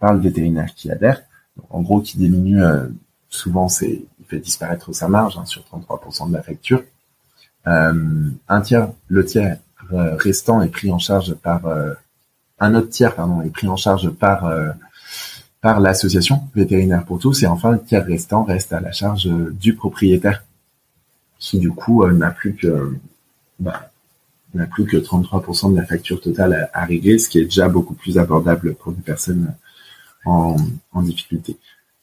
[0.00, 1.22] par le vétérinaire qui adhère.
[1.70, 2.64] en gros, qui diminue
[3.30, 6.82] souvent, c'est il fait disparaître sa marge hein, sur 33% de la facture.
[7.64, 9.56] un tiers, le tiers
[9.90, 11.62] restant est pris en charge par
[12.60, 14.70] un autre tiers pardon, est pris en charge par euh,
[15.60, 19.54] par l'association vétérinaire pour tous et enfin le tiers restant reste à la charge euh,
[19.58, 20.44] du propriétaire
[21.38, 22.96] qui du coup euh, n'a plus que
[23.58, 23.90] bah,
[24.54, 27.94] n'a plus que 33% de la facture totale à, régler, ce qui est déjà beaucoup
[27.94, 29.54] plus abordable pour des personnes
[30.24, 30.56] en
[31.02, 31.56] difficulté.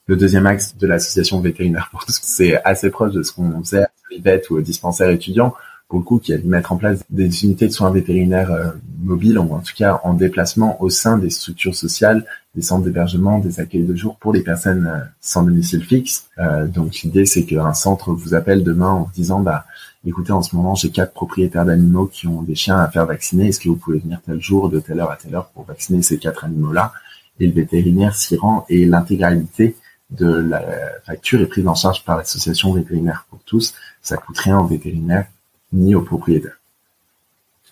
[0.08, 3.82] Le deuxième axe de l'association vétérinaire pour tous, c'est assez proche de ce qu'on faisait
[3.82, 5.54] à Olivet ou au dispensaire étudiant,
[5.86, 8.70] pour le coup, qui a dû mettre en place des unités de soins vétérinaires euh,
[9.02, 13.38] mobiles, ou en tout cas en déplacement au sein des structures sociales, des centres d'hébergement,
[13.38, 16.28] des accueils de jour pour les personnes euh, sans domicile fixe.
[16.38, 19.66] Euh, donc l'idée, c'est qu'un centre vous appelle demain en disant, bah,
[20.06, 23.48] écoutez, en ce moment, j'ai quatre propriétaires d'animaux qui ont des chiens à faire vacciner.
[23.48, 26.00] Est-ce que vous pouvez venir tel jour, de telle heure à telle heure pour vacciner
[26.00, 26.94] ces quatre animaux-là?
[27.40, 29.76] Et le vétérinaire s'y rend et l'intégralité
[30.10, 30.62] de la
[31.04, 33.74] facture est prise en charge par l'association vétérinaire pour tous.
[34.02, 35.26] Ça coûte rien au vétérinaire
[35.72, 36.58] ni au propriétaire,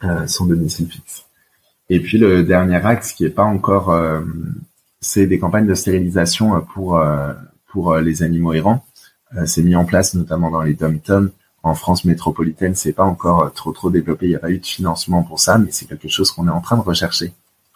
[0.05, 1.25] euh, son domicile fixe.
[1.89, 4.21] Et puis le dernier axe qui est pas encore, euh,
[5.01, 7.33] c'est des campagnes de stérilisation pour euh,
[7.69, 8.85] pour les animaux errants.
[9.45, 11.31] c'est mis en place notamment dans les dom-toms
[11.63, 12.75] en France métropolitaine.
[12.75, 14.27] C'est pas encore trop trop développé.
[14.27, 16.51] Il n'y a pas eu de financement pour ça, mais c'est quelque chose qu'on est
[16.51, 17.33] en train de rechercher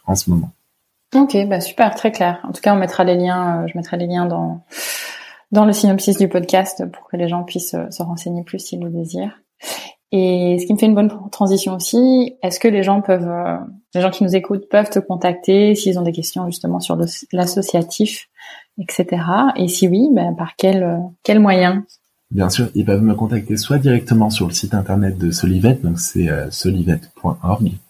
[0.06, 0.52] en ce moment.
[1.14, 2.40] Ok, bah super, très clair.
[2.44, 3.66] En tout cas, on mettra les liens.
[3.66, 4.62] je mettrai les liens dans
[5.50, 8.90] dans le synopsis du podcast pour que les gens puissent se renseigner plus s'ils le
[8.90, 9.40] désirent.
[10.12, 13.56] Et ce qui me fait une bonne transition aussi, est-ce que les gens peuvent, euh,
[13.94, 16.98] les gens qui nous écoutent peuvent te contacter s'ils ont des questions justement sur
[17.32, 18.28] l'associatif,
[18.78, 19.22] etc.
[19.56, 21.84] Et si oui, ben, par quel euh, quel moyen?
[22.32, 25.98] Bien sûr, ils peuvent me contacter soit directement sur le site internet de Solivet, donc
[25.98, 27.66] c'est euh, solivet.org.
[27.66, 27.89] Euh,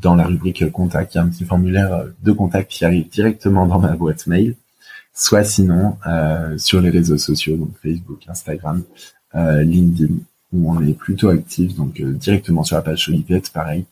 [0.00, 3.66] dans la rubrique contact, il y a un petit formulaire de contact qui arrive directement
[3.66, 4.54] dans ma boîte mail,
[5.14, 5.96] soit sinon
[6.56, 8.82] sur les réseaux sociaux, donc Facebook, Instagram,
[9.36, 10.14] euh, LinkedIn
[10.52, 13.84] où on est plutôt actif, donc euh, directement sur la page Solipet, pareil.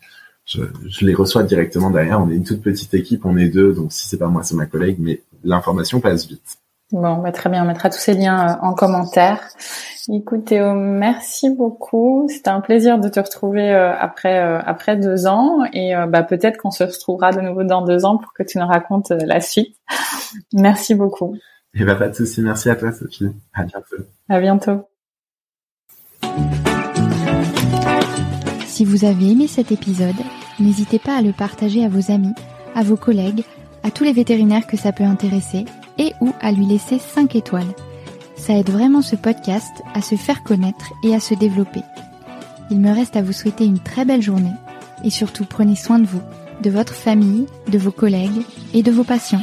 [0.46, 2.20] Je, je, les reçois directement derrière.
[2.20, 4.54] On est une toute petite équipe, on est deux, donc si c'est pas moi, c'est
[4.54, 6.58] ma collègue, mais l'information passe vite.
[6.94, 9.40] Bon, bah très bien, on mettra tous ces liens euh, en commentaire.
[10.12, 12.28] Écoute Théo, merci beaucoup.
[12.28, 16.84] C'était un plaisir de te retrouver après après deux ans et bah peut-être qu'on se
[16.84, 19.74] retrouvera de nouveau dans deux ans pour que tu nous racontes la suite.
[20.52, 21.34] Merci beaucoup.
[21.74, 23.26] Et eh bah pas de souci, merci à toi Sophie.
[23.54, 23.96] À bientôt.
[24.28, 24.88] À bientôt.
[28.66, 30.14] Si vous avez aimé cet épisode,
[30.60, 32.34] n'hésitez pas à le partager à vos amis,
[32.76, 33.42] à vos collègues,
[33.82, 35.64] à tous les vétérinaires que ça peut intéresser
[35.98, 37.74] et ou à lui laisser 5 étoiles.
[38.36, 41.82] Ça aide vraiment ce podcast à se faire connaître et à se développer.
[42.70, 44.52] Il me reste à vous souhaiter une très belle journée
[45.04, 46.22] et surtout prenez soin de vous,
[46.62, 48.42] de votre famille, de vos collègues
[48.72, 49.42] et de vos patients.